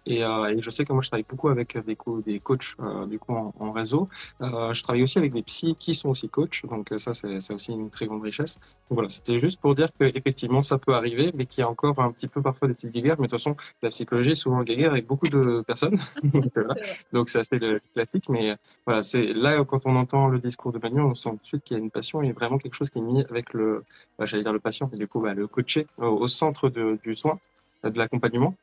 Et, 0.06 0.24
euh, 0.24 0.56
et, 0.56 0.62
je 0.62 0.70
sais 0.70 0.84
que 0.84 0.92
moi, 0.92 1.02
je 1.02 1.08
travaille 1.08 1.26
beaucoup 1.28 1.48
avec 1.48 1.76
des, 1.84 1.96
co 1.96 2.20
des 2.20 2.40
coachs 2.40 2.74
euh, 2.80 3.06
du 3.06 3.18
coup 3.18 3.34
en, 3.34 3.52
en 3.58 3.72
réseau. 3.72 4.08
Euh, 4.40 4.72
je 4.72 4.82
travaille 4.82 5.02
aussi 5.02 5.18
avec 5.18 5.32
des 5.32 5.42
psys 5.42 5.76
qui 5.78 5.94
sont 5.94 6.08
aussi 6.08 6.28
coachs, 6.28 6.62
donc 6.66 6.92
ça, 6.98 7.12
c'est 7.14 7.52
aussi 7.52 7.72
une 7.72 7.90
très 7.90 8.06
grande 8.06 8.22
richesse. 8.22 8.58
Donc 8.88 8.96
voilà, 8.96 9.08
c'était 9.08 9.38
juste 9.38 9.60
pour 9.60 9.74
dire 9.74 9.88
que 9.98 10.04
effectivement, 10.04 10.62
ça 10.62 10.78
peut 10.78 10.94
arriver, 10.94 11.32
mais 11.34 11.44
qu'il 11.46 11.60
y 11.60 11.64
a 11.64 11.68
encore 11.68 11.98
un 11.98 12.12
petit 12.12 12.28
peu 12.28 12.40
parfois 12.42 12.68
des 12.68 12.74
petites 12.74 12.92
guéguerres. 12.92 13.16
Mais 13.18 13.26
de 13.26 13.30
toute 13.30 13.40
façon, 13.40 13.56
la 13.82 13.90
psychologie 13.90 14.30
est 14.30 14.34
souvent 14.34 14.62
guéguerre 14.62 14.92
avec 14.92 15.06
beaucoup 15.06 15.28
de 15.28 15.62
personnes. 15.66 15.98
donc 17.12 17.28
c'est 17.28 17.40
assez 17.40 17.58
classique, 17.94 18.28
mais 18.28 18.56
voilà, 18.86 19.02
c'est 19.02 19.32
là 19.32 19.62
quand 19.64 19.86
on 19.86 19.96
entend 19.96 20.28
le 20.28 20.38
discours 20.38 20.72
de 20.72 20.78
Manu, 20.78 21.00
on 21.00 21.14
sent 21.14 21.33
tout 21.36 21.42
de 21.42 21.46
suite 21.46 21.64
qu'il 21.64 21.76
y 21.76 21.80
a 21.80 21.82
une 21.82 21.90
passion 21.90 22.22
et 22.22 22.32
vraiment 22.32 22.58
quelque 22.58 22.74
chose 22.74 22.90
qui 22.90 22.98
est 22.98 23.02
mis 23.02 23.24
avec 23.24 23.52
le, 23.52 23.84
bah, 24.18 24.24
j'allais 24.24 24.42
dire 24.42 24.52
le 24.52 24.60
patient, 24.60 24.90
et 24.92 24.96
du 24.96 25.08
coup 25.08 25.20
bah, 25.20 25.34
le 25.34 25.46
coaché 25.46 25.86
au, 25.98 26.26
centre 26.28 26.68
du 26.70 27.14
soin, 27.14 27.38
de 27.82 27.98
l'accompagnement. 27.98 28.54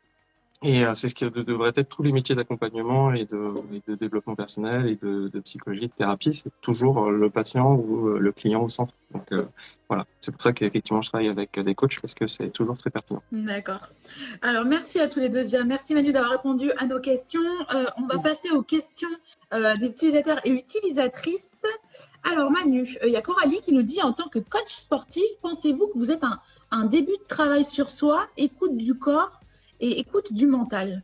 Et 0.63 0.85
euh, 0.85 0.93
c'est 0.93 1.09
ce 1.09 1.15
qui 1.15 1.25
devrait 1.29 1.71
être 1.75 1.89
tous 1.89 2.03
les 2.03 2.11
métiers 2.11 2.35
d'accompagnement 2.35 3.13
et 3.13 3.25
de, 3.25 3.53
et 3.73 3.81
de, 3.87 3.95
développement 3.95 4.35
personnel 4.35 4.87
et 4.87 4.95
de, 4.95 5.27
de, 5.27 5.39
psychologie, 5.39 5.87
de 5.87 5.93
thérapie, 5.93 6.33
c'est 6.33 6.51
toujours 6.61 7.05
euh, 7.05 7.11
le 7.11 7.29
patient 7.31 7.73
ou 7.73 8.09
euh, 8.09 8.19
le 8.19 8.31
client 8.31 8.63
au 8.63 8.69
centre. 8.69 8.93
Donc 9.11 9.31
euh, 9.31 9.43
voilà, 9.89 10.05
c'est 10.21 10.31
pour 10.31 10.41
ça 10.41 10.53
qu'effectivement 10.53 11.01
je 11.01 11.09
travaille 11.09 11.29
avec 11.29 11.59
des 11.59 11.75
coachs 11.75 11.99
parce 11.99 12.13
que 12.13 12.27
c'est 12.27 12.49
toujours 12.49 12.77
très 12.77 12.91
pertinent. 12.91 13.23
D'accord. 13.31 13.89
Alors 14.41 14.65
merci 14.65 14.99
à 14.99 15.07
tous 15.07 15.19
les 15.19 15.29
deux 15.29 15.43
déjà. 15.43 15.63
Merci 15.63 15.95
Manu 15.95 16.11
d'avoir 16.11 16.31
répondu 16.31 16.71
à 16.77 16.85
nos 16.85 16.99
questions. 16.99 17.41
Euh, 17.73 17.85
on 17.97 18.05
va 18.05 18.21
passer 18.21 18.51
aux 18.51 18.61
questions 18.61 19.09
euh, 19.53 19.75
des 19.77 19.89
utilisateurs 19.89 20.39
et 20.45 20.51
utilisatrices. 20.51 21.65
Alors 22.23 22.51
Manu, 22.51 22.97
il 23.03 23.09
y 23.09 23.17
a 23.17 23.21
Coralie 23.21 23.61
qui 23.61 23.73
nous 23.73 23.83
dit 23.83 24.01
en 24.01 24.13
tant 24.13 24.29
que 24.29 24.39
coach 24.39 24.69
sportif, 24.69 25.23
pensez-vous 25.41 25.87
que 25.87 25.97
vous 25.97 26.11
êtes 26.11 26.23
un, 26.23 26.39
un 26.69 26.85
début 26.85 27.17
de 27.17 27.27
travail 27.27 27.65
sur 27.65 27.89
soi, 27.89 28.27
écoute 28.37 28.77
du 28.77 28.93
corps 28.93 29.40
et 29.81 29.99
écoute 29.99 30.31
du 30.31 30.47
mental 30.47 31.03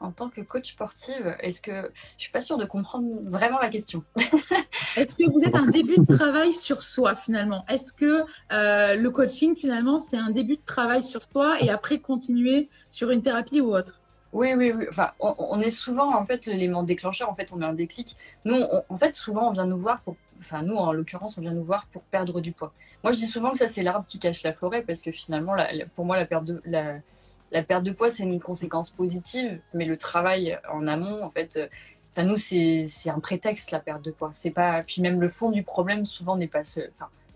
en 0.00 0.12
tant 0.12 0.28
que 0.28 0.40
coach 0.40 0.72
sportive, 0.72 1.36
est-ce 1.40 1.60
que 1.60 1.90
je 2.16 2.22
suis 2.22 2.32
pas 2.32 2.40
sûre 2.40 2.58
de 2.58 2.64
comprendre 2.64 3.08
vraiment 3.24 3.58
la 3.58 3.68
question 3.68 4.04
Est-ce 4.96 5.16
que 5.16 5.30
vous 5.30 5.42
êtes 5.42 5.56
un 5.56 5.66
début 5.66 5.96
de 5.98 6.16
travail 6.16 6.52
sur 6.52 6.82
soi 6.82 7.16
finalement? 7.16 7.64
Est-ce 7.68 7.92
que 7.92 8.24
euh, 8.52 8.96
le 8.96 9.10
coaching 9.10 9.56
finalement 9.56 9.98
c'est 9.98 10.18
un 10.18 10.30
début 10.30 10.56
de 10.56 10.64
travail 10.66 11.02
sur 11.02 11.22
soi 11.22 11.60
et 11.62 11.70
après 11.70 11.98
continuer 11.98 12.68
sur 12.88 13.10
une 13.10 13.22
thérapie 13.22 13.60
ou 13.60 13.74
autre? 13.74 14.00
Oui, 14.32 14.52
oui, 14.54 14.72
oui. 14.76 14.84
Enfin, 14.90 15.12
on, 15.18 15.34
on, 15.38 15.60
est 15.60 15.70
souvent 15.70 16.14
en 16.14 16.26
fait 16.26 16.44
l'élément 16.44 16.82
déclencheur. 16.82 17.30
En 17.30 17.34
fait, 17.34 17.52
on 17.52 17.56
met 17.56 17.64
un 17.64 17.72
déclic. 17.72 18.16
Nous, 18.44 18.54
on, 18.54 18.82
en 18.88 18.96
fait, 18.96 19.14
souvent, 19.14 19.48
on 19.48 19.52
vient 19.52 19.64
nous 19.64 19.78
voir 19.78 20.00
pour. 20.00 20.16
Enfin, 20.40 20.62
nous, 20.62 20.76
en 20.76 20.92
l'occurrence, 20.92 21.38
on 21.38 21.40
vient 21.40 21.52
nous 21.52 21.64
voir 21.64 21.86
pour 21.86 22.02
perdre 22.02 22.40
du 22.40 22.52
poids. 22.52 22.72
Moi, 23.02 23.12
je 23.12 23.18
dis 23.18 23.26
souvent 23.26 23.50
que 23.50 23.58
ça, 23.58 23.68
c'est 23.68 23.82
l'arbre 23.82 24.06
qui 24.06 24.18
cache 24.18 24.42
la 24.42 24.52
forêt 24.52 24.82
parce 24.82 25.02
que 25.02 25.10
finalement, 25.12 25.54
pour 25.94 26.04
moi, 26.04 26.16
la 26.16 26.26
perte 26.26 26.44
de 26.44 26.62
la, 26.64 27.62
perte 27.62 27.84
de 27.84 27.90
poids, 27.90 28.10
c'est 28.10 28.24
une 28.24 28.40
conséquence 28.40 28.90
positive, 28.90 29.60
mais 29.74 29.84
le 29.84 29.96
travail 29.96 30.58
en 30.72 30.86
amont, 30.86 31.22
en 31.22 31.30
fait, 31.30 31.70
enfin, 32.10 32.24
nous, 32.24 32.36
c'est 32.36 32.86
un 33.06 33.20
prétexte, 33.20 33.70
la 33.70 33.80
perte 33.80 34.02
de 34.02 34.10
poids. 34.10 34.30
C'est 34.32 34.50
pas, 34.50 34.82
puis 34.82 35.02
même 35.02 35.20
le 35.20 35.28
fond 35.28 35.50
du 35.50 35.62
problème, 35.62 36.04
souvent, 36.04 36.36
n'est 36.36 36.48
pas, 36.48 36.64
ce, 36.64 36.80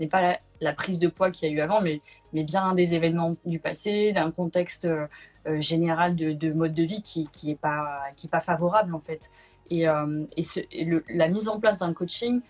n'est 0.01 0.09
pas 0.09 0.39
la, 0.61 0.73
prise 0.73 0.99
de 0.99 1.09
poids 1.09 1.31
qu'il 1.31 1.49
y 1.49 1.53
a 1.53 1.55
eu 1.55 1.61
avant, 1.61 1.81
mais, 1.81 2.01
mais 2.33 2.43
bien 2.43 2.75
des 2.75 2.95
événements 2.95 3.37
du 3.45 3.59
passé, 3.59 4.13
d'un 4.13 4.31
contexte 4.31 4.87
euh, 5.47 5.59
général 5.59 6.17
de, 6.17 6.33
de, 6.33 6.53
mode 6.53 6.75
de 6.75 6.83
vie 6.83 7.03
qui, 7.03 7.29
qui 7.33 7.51
est 7.51 7.59
pas, 7.59 8.03
qui 8.17 8.27
est 8.27 8.31
pas 8.31 8.41
favorable, 8.41 8.95
en 8.95 8.99
fait. 9.01 9.31
Et, 9.71 9.89
euh, 9.89 10.25
et, 10.37 11.03
la 11.09 11.29
mise 11.29 11.49
en 11.49 11.61
place 11.61 11.79
d'un 11.79 11.95
coaching 11.95 12.41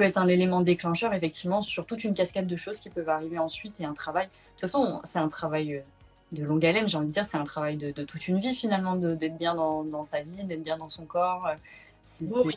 peut 0.00 0.06
être 0.06 0.16
un 0.16 0.28
élément 0.28 0.62
déclencheur, 0.62 1.12
effectivement, 1.12 1.60
sur 1.60 1.84
toute 1.84 2.04
une 2.04 2.14
cascade 2.14 2.46
de 2.46 2.56
choses 2.56 2.80
qui 2.80 2.88
peuvent 2.88 3.10
arriver 3.10 3.38
ensuite 3.38 3.78
et 3.80 3.84
un 3.84 3.92
travail. 3.92 4.28
De 4.28 4.30
toute 4.52 4.60
façon, 4.62 5.02
c'est 5.04 5.18
un 5.18 5.28
travail 5.28 5.82
de 6.32 6.42
longue 6.42 6.64
haleine, 6.64 6.88
j'ai 6.88 6.96
envie 6.96 7.08
de 7.08 7.12
dire, 7.12 7.26
c'est 7.26 7.36
un 7.36 7.44
travail 7.44 7.76
de, 7.76 7.90
de, 7.90 8.02
toute 8.02 8.26
une 8.26 8.38
vie 8.38 8.54
finalement, 8.54 8.96
d'être 8.96 9.36
bien 9.36 9.54
dans, 9.54 9.84
dans, 9.84 10.02
sa 10.02 10.22
vie, 10.22 10.42
d'être 10.44 10.62
bien 10.62 10.78
dans 10.78 10.88
son 10.88 11.04
corps. 11.04 11.50
Oui. 12.22 12.56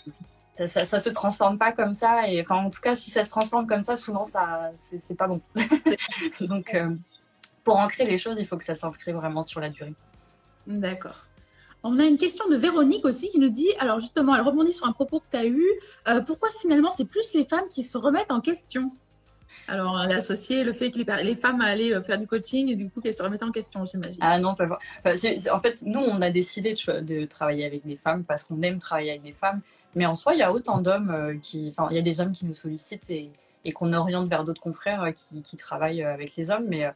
ça, 0.67 0.85
ça, 0.85 1.01
se 1.01 1.09
transforme 1.09 1.57
pas 1.57 1.73
comme 1.73 1.93
ça, 1.93 2.29
et 2.29 2.39
enfin, 2.39 2.55
en 2.55 2.69
tout 2.69 2.79
cas, 2.79 2.95
si 2.95 3.11
ça 3.11 3.25
se 3.25 3.31
transforme 3.31 3.67
comme 3.67 3.83
ça, 3.83 3.97
souvent, 3.97 4.23
ça, 4.23 4.71
c'est 4.75 5.17
pas 5.17 5.27
bon. 5.27 5.41
Donc, 6.39 6.73
euh, 6.73 6.95
pour 7.65 7.75
ancrer 7.77 8.05
les 8.05 8.17
choses, 8.17 8.37
il 8.39 8.47
faut 8.47 8.55
que 8.55 8.63
ça 8.63 8.75
s'inscrive 8.75 9.15
vraiment 9.15 9.43
sur 9.43 9.59
la 9.59 9.69
durée. 9.69 9.95
D'accord. 10.65 11.27
On 11.83 11.99
a 11.99 12.05
une 12.05 12.17
question 12.17 12.47
de 12.47 12.55
Véronique 12.55 13.05
aussi 13.05 13.29
qui 13.29 13.39
nous 13.39 13.49
dit, 13.49 13.69
alors 13.77 13.99
justement, 13.99 14.35
elle 14.35 14.41
rebondit 14.41 14.73
sur 14.73 14.87
un 14.87 14.93
propos 14.93 15.19
que 15.19 15.25
tu 15.31 15.37
as 15.37 15.45
eu, 15.45 15.65
euh, 16.07 16.21
pourquoi 16.21 16.49
finalement 16.61 16.91
c'est 16.91 17.05
plus 17.05 17.33
les 17.33 17.45
femmes 17.45 17.67
qui 17.69 17.83
se 17.83 17.97
remettent 17.97 18.31
en 18.31 18.39
question? 18.39 18.91
Alors, 19.67 20.01
elle 20.01 20.11
a 20.11 20.17
associé 20.17 20.63
le 20.63 20.73
fait 20.73 20.91
que 20.91 20.97
les, 20.97 21.35
femmes 21.35 21.61
allaient 21.61 22.01
faire 22.03 22.17
du 22.17 22.27
coaching 22.27 22.69
et 22.69 22.75
du 22.75 22.89
coup 22.89 23.01
qu'elles 23.01 23.13
se 23.13 23.23
remettaient 23.23 23.45
en 23.45 23.51
question, 23.51 23.85
j'imagine. 23.85 24.17
Ah 24.21 24.39
non, 24.39 24.55
pas 24.55 24.65
enfin, 25.05 25.15
En 25.51 25.59
fait, 25.59 25.81
nous, 25.83 25.99
on 25.99 26.21
a 26.21 26.29
décidé 26.29 26.73
de, 26.73 27.25
travailler 27.25 27.65
avec 27.65 27.85
des 27.85 27.95
femmes 27.95 28.23
parce 28.23 28.43
qu'on 28.43 28.61
aime 28.61 28.79
travailler 28.79 29.11
avec 29.11 29.23
des 29.23 29.31
femmes. 29.31 29.61
Mais 29.95 30.05
en 30.05 30.15
soi, 30.15 30.33
il 30.33 30.39
y 30.39 30.43
a 30.43 30.51
autant 30.51 30.79
d'hommes 30.79 31.11
euh, 31.11 31.37
qui. 31.41 31.69
Enfin, 31.69 31.87
il 31.91 31.95
y 31.95 31.99
a 31.99 32.01
des 32.01 32.19
hommes 32.19 32.31
qui 32.31 32.45
nous 32.45 32.55
sollicitent 32.55 33.09
et, 33.09 33.31
qu'on 33.73 33.93
oriente 33.93 34.27
vers 34.27 34.43
d'autres 34.43 34.61
confrères 34.61 35.03
euh, 35.03 35.11
qui, 35.11 35.41
qui, 35.41 35.55
travaillent 35.55 36.03
euh, 36.03 36.13
avec 36.13 36.35
les 36.35 36.49
hommes. 36.49 36.65
Mais 36.67 36.91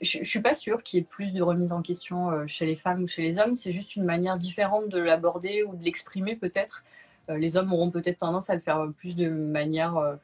je 0.00 0.18
ne 0.18 0.24
suis 0.24 0.40
pas 0.40 0.54
sûre 0.54 0.82
qu'il 0.82 0.98
y 0.98 1.02
ait 1.02 1.04
plus 1.04 1.32
de 1.32 1.42
remise 1.42 1.72
en 1.72 1.82
question 1.82 2.46
chez 2.46 2.66
les 2.66 2.76
femmes 2.76 3.02
ou 3.02 3.06
chez 3.06 3.22
les 3.22 3.38
hommes. 3.38 3.56
C'est 3.56 3.72
juste 3.72 3.96
une 3.96 4.04
manière 4.04 4.36
différente 4.36 4.88
de 4.88 4.98
l'aborder 4.98 5.62
ou 5.62 5.74
de 5.76 5.84
l'exprimer, 5.84 6.36
peut-être. 6.36 6.84
Les 7.28 7.56
hommes 7.56 7.72
auront 7.72 7.90
peut-être 7.90 8.18
tendance 8.18 8.50
à 8.50 8.54
le 8.54 8.60
faire 8.60 8.88
plus 8.96 9.14
de 9.16 9.28
manière 9.28 10.18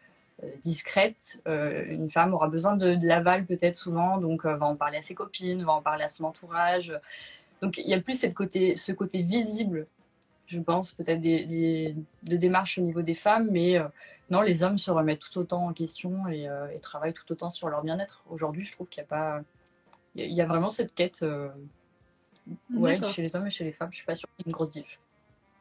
discrète. 0.62 1.40
Euh, 1.46 1.84
une 1.88 2.10
femme 2.10 2.34
aura 2.34 2.48
besoin 2.48 2.76
de, 2.76 2.94
de 2.94 3.06
l'aval 3.06 3.46
peut-être 3.46 3.74
souvent, 3.74 4.18
donc 4.18 4.44
euh, 4.44 4.54
va 4.56 4.66
en 4.66 4.76
parler 4.76 4.98
à 4.98 5.02
ses 5.02 5.14
copines, 5.14 5.64
va 5.64 5.72
en 5.72 5.82
parler 5.82 6.04
à 6.04 6.08
son 6.08 6.24
entourage. 6.24 6.92
Donc 7.62 7.78
il 7.78 7.88
y 7.88 7.94
a 7.94 8.00
plus 8.00 8.20
cette 8.20 8.34
côté, 8.34 8.76
ce 8.76 8.92
côté 8.92 9.22
visible, 9.22 9.86
je 10.46 10.60
pense, 10.60 10.92
peut-être 10.92 11.20
des, 11.20 11.96
de 12.22 12.36
démarches 12.36 12.78
au 12.78 12.82
niveau 12.82 13.02
des 13.02 13.14
femmes, 13.14 13.48
mais 13.50 13.78
euh, 13.78 13.88
non, 14.28 14.42
les 14.42 14.62
hommes 14.62 14.78
se 14.78 14.90
remettent 14.90 15.20
tout 15.20 15.38
autant 15.38 15.66
en 15.66 15.72
question 15.72 16.28
et, 16.28 16.48
euh, 16.48 16.68
et 16.74 16.80
travaillent 16.80 17.14
tout 17.14 17.30
autant 17.32 17.50
sur 17.50 17.70
leur 17.70 17.82
bien-être. 17.82 18.22
Aujourd'hui, 18.28 18.62
je 18.62 18.72
trouve 18.72 18.88
qu'il 18.90 19.02
n'y 19.02 19.06
a 19.06 19.08
pas... 19.08 19.40
Il 20.16 20.32
y 20.32 20.40
a 20.40 20.46
vraiment 20.46 20.70
cette 20.70 20.94
quête 20.94 21.24
ouais, 22.74 23.00
chez 23.02 23.22
les 23.22 23.36
hommes 23.36 23.46
et 23.46 23.50
chez 23.50 23.64
les 23.64 23.72
femmes. 23.72 23.90
Je 23.92 23.98
suis 23.98 24.06
pas 24.06 24.14
sûre 24.14 24.28
qu'il 24.36 24.46
y 24.46 24.48
ait 24.48 24.50
une 24.50 24.54
grosse 24.54 24.70
diff. 24.70 24.98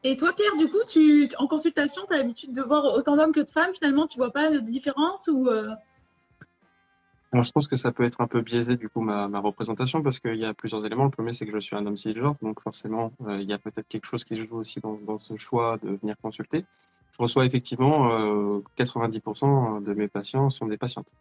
Et 0.08 0.16
toi, 0.16 0.34
Pierre, 0.38 0.56
du 0.58 0.70
coup, 0.70 0.84
tu, 0.88 1.28
en 1.40 1.48
consultation, 1.48 2.04
tu 2.08 2.14
as 2.14 2.18
l'habitude 2.18 2.54
de 2.54 2.62
voir 2.62 2.86
autant 2.94 3.16
d'hommes 3.16 3.32
que 3.32 3.40
de 3.40 3.50
femmes. 3.50 3.74
Finalement, 3.74 4.06
tu 4.06 4.18
vois 4.18 4.32
pas 4.32 4.52
de 4.52 4.60
différence 4.60 5.28
ou 5.28 5.48
euh... 5.48 5.72
Alors, 7.32 7.44
je 7.44 7.52
pense 7.52 7.68
que 7.68 7.76
ça 7.76 7.92
peut 7.92 8.04
être 8.04 8.22
un 8.22 8.28
peu 8.28 8.42
biaisé, 8.42 8.78
du 8.78 8.88
coup, 8.88 9.02
ma, 9.02 9.28
ma 9.28 9.40
représentation, 9.40 10.04
parce 10.04 10.20
qu'il 10.20 10.36
y 10.36 10.46
a 10.46 10.54
plusieurs 10.54 10.86
éléments. 10.86 11.06
Le 11.06 11.10
premier, 11.10 11.34
c'est 11.34 11.48
que 11.48 11.52
je 11.52 11.58
suis 11.58 11.76
un 11.76 11.86
homme 11.88 11.98
cisgenre, 11.98 12.36
donc 12.44 12.62
forcément, 12.62 13.14
euh, 13.26 13.42
il 13.42 13.50
y 13.50 13.54
a 13.54 13.58
peut-être 13.58 13.88
quelque 13.88 14.06
chose 14.06 14.24
qui 14.24 14.38
joue 14.38 14.56
aussi 14.58 14.80
dans, 14.80 14.94
dans, 14.94 15.18
ce 15.18 15.36
choix 15.38 15.78
de 15.82 15.96
venir 15.96 16.16
consulter. 16.22 16.66
Je 17.16 17.22
reçois 17.22 17.46
effectivement 17.46 18.12
euh, 18.12 18.62
90% 18.78 19.82
de 19.82 19.94
mes 19.94 20.08
patients 20.10 20.50
sont 20.50 20.68
des 20.68 20.78
patientes. 20.78 21.14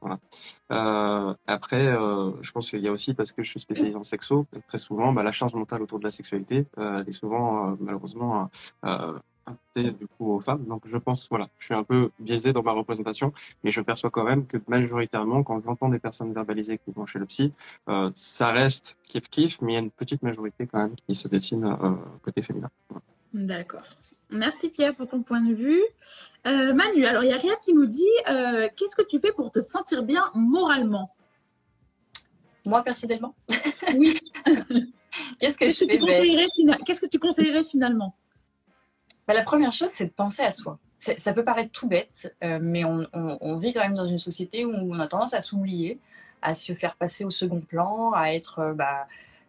Euh, 0.72 1.34
après, 1.46 1.86
euh, 1.86 2.32
je 2.42 2.50
pense 2.52 2.70
qu'il 2.70 2.80
y 2.80 2.88
a 2.88 2.92
aussi 2.92 3.14
parce 3.14 3.32
que 3.32 3.42
je 3.42 3.50
suis 3.50 3.60
spécialisé 3.60 3.96
en 3.96 4.02
sexo, 4.02 4.46
très 4.66 4.78
souvent, 4.78 5.12
bah, 5.12 5.22
la 5.22 5.32
charge 5.32 5.54
mentale 5.54 5.82
autour 5.82 5.98
de 6.00 6.04
la 6.04 6.10
sexualité, 6.10 6.66
euh, 6.78 7.00
elle 7.00 7.08
est 7.08 7.12
souvent 7.12 7.76
malheureusement 7.80 8.50
du 9.76 10.06
coup 10.06 10.32
aux 10.32 10.40
femmes. 10.40 10.64
Donc 10.64 10.82
je 10.86 10.96
pense, 10.96 11.28
voilà, 11.28 11.48
je 11.58 11.66
suis 11.66 11.74
un 11.74 11.84
peu 11.84 12.10
biaisé 12.18 12.52
dans 12.52 12.62
ma 12.62 12.72
représentation, 12.72 13.32
mais 13.62 13.70
je 13.70 13.80
perçois 13.80 14.10
quand 14.10 14.24
même 14.24 14.46
que 14.46 14.58
majoritairement, 14.68 15.42
quand 15.42 15.60
j'entends 15.64 15.88
des 15.88 15.98
personnes 15.98 16.32
verbaliser 16.32 16.78
qui 16.78 16.90
vont 16.92 17.06
chez 17.06 17.18
le 17.18 17.26
psy, 17.26 17.52
euh, 17.88 18.10
ça 18.14 18.52
reste 18.52 18.98
kiff 19.04 19.28
kiff, 19.28 19.60
mais 19.60 19.72
il 19.72 19.74
y 19.74 19.78
a 19.78 19.80
une 19.80 19.90
petite 19.90 20.22
majorité 20.22 20.66
quand 20.66 20.78
même 20.78 20.94
qui 21.06 21.14
se 21.14 21.28
dessine 21.28 21.64
euh, 21.64 21.92
côté 22.22 22.42
féminin. 22.42 22.70
D'accord. 23.32 23.82
Merci 24.30 24.68
Pierre 24.68 24.94
pour 24.94 25.06
ton 25.06 25.22
point 25.22 25.40
de 25.40 25.54
vue. 25.54 25.82
Euh, 26.46 26.72
Manu, 26.72 27.04
alors 27.04 27.24
il 27.24 27.30
y 27.30 27.32
a 27.32 27.36
Riyad 27.36 27.60
qui 27.60 27.74
nous 27.74 27.86
dit 27.86 28.02
euh, 28.28 28.68
qu'est-ce 28.76 28.96
que 28.96 29.06
tu 29.08 29.18
fais 29.18 29.32
pour 29.32 29.50
te 29.50 29.60
sentir 29.60 30.02
bien 30.02 30.30
moralement? 30.34 31.14
Moi 32.64 32.82
personnellement? 32.82 33.34
Oui. 33.96 34.18
qu'est-ce 35.38 35.58
que 35.58 35.66
qu 35.66 35.72
je 35.72 35.84
fais 35.84 36.84
Qu'est-ce 36.84 37.00
que 37.00 37.06
tu 37.06 37.18
conseillerais 37.18 37.64
finalement? 37.64 38.16
Bah, 39.28 39.34
La 39.34 39.42
première 39.42 39.72
chose, 39.72 39.90
c'est 39.90 40.06
de 40.06 40.12
penser 40.12 40.42
à 40.42 40.50
soi. 40.50 40.78
Ça 40.96 41.32
peut 41.34 41.44
paraître 41.44 41.70
tout 41.70 41.86
bête, 41.86 42.34
euh, 42.42 42.58
mais 42.62 42.84
on, 42.84 43.06
on, 43.12 43.36
on, 43.40 43.56
vit 43.56 43.74
quand 43.74 43.82
même 43.82 43.94
dans 43.94 44.06
une 44.06 44.18
société 44.18 44.64
où 44.64 44.70
on 44.72 44.98
a 44.98 45.06
tendance 45.06 45.34
à 45.34 45.42
s'oublier, 45.42 46.00
à 46.40 46.54
se 46.54 46.72
faire 46.72 46.96
passer 46.96 47.24
au 47.24 47.30
second 47.30 47.60
plan, 47.60 48.12
à 48.12 48.32
être. 48.32 48.72
Bah, 48.74 49.06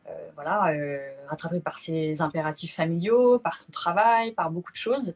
euh, 0.07 0.29
voilà, 0.35 0.67
euh, 0.67 0.99
rattrapé 1.27 1.59
par 1.59 1.79
ses 1.79 2.21
impératifs 2.21 2.75
familiaux, 2.75 3.39
par 3.39 3.57
son 3.57 3.71
travail, 3.71 4.33
par 4.33 4.51
beaucoup 4.51 4.71
de 4.71 4.77
choses. 4.77 5.13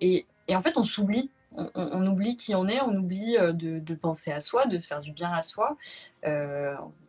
Et, 0.00 0.26
en 0.48 0.60
fait, 0.60 0.76
on 0.76 0.82
s'oublie 0.82 1.30
on, 1.74 2.06
oublie 2.06 2.36
qui 2.36 2.54
on 2.54 2.68
est, 2.68 2.80
on 2.80 2.94
oublie 2.94 3.36
de, 3.36 3.94
penser 3.94 4.30
à 4.30 4.38
soi, 4.38 4.66
de 4.66 4.78
se 4.78 4.86
faire 4.86 5.00
du 5.00 5.10
bien 5.10 5.32
à 5.32 5.42
soi. 5.42 5.76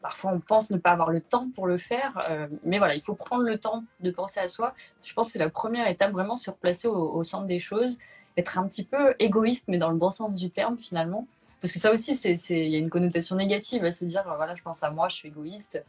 parfois, 0.01 0.31
on 0.34 0.39
pense 0.39 0.71
ne 0.71 0.77
pas 0.77 0.91
avoir 0.91 1.12
le 1.12 1.21
temps 1.21 1.47
pour 1.53 1.67
le 1.67 1.77
faire, 1.77 2.19
mais 2.63 2.79
voilà, 2.79 2.95
il 2.95 3.01
faut 3.01 3.13
prendre 3.13 3.43
le 3.43 3.60
temps 3.60 3.84
de 3.99 4.10
penser 4.10 4.39
à 4.39 4.47
soi. 4.47 4.73
Je 5.03 5.13
pense 5.13 5.27
que 5.27 5.34
c'est 5.34 5.39
la 5.39 5.51
première 5.51 5.88
étape, 5.88 6.12
vraiment 6.12 6.36
se 6.36 6.49
replacer 6.49 6.88
au, 6.88 7.23
centre 7.23 7.45
des 7.45 7.60
choses, 7.60 7.99
être 8.36 8.57
un 8.57 8.67
petit 8.67 8.84
peu 8.84 9.13
égoïste, 9.19 9.65
mais 9.67 9.77
dans 9.77 9.91
le 9.91 9.97
bon 9.97 10.10
sens 10.10 10.34
du 10.34 10.49
terme 10.49 10.75
finalement. 10.75 11.27
Parce 11.62 11.71
que 11.71 11.79
ça 11.79 11.91
aussi, 11.91 12.13
il 12.49 12.69
y 12.69 12.75
a 12.75 12.79
une 12.79 12.89
connotation 12.89 13.36
négative 13.36 13.86
à 13.86 13.91
se 13.91 14.05
dire, 14.05 14.23
voilà, 14.25 14.55
je 14.55 14.63
pense 14.63 14.81
à 14.81 14.89
moi, 14.89 15.07
je 15.07 15.15
suis 15.17 15.27
égoïste. 15.27 15.84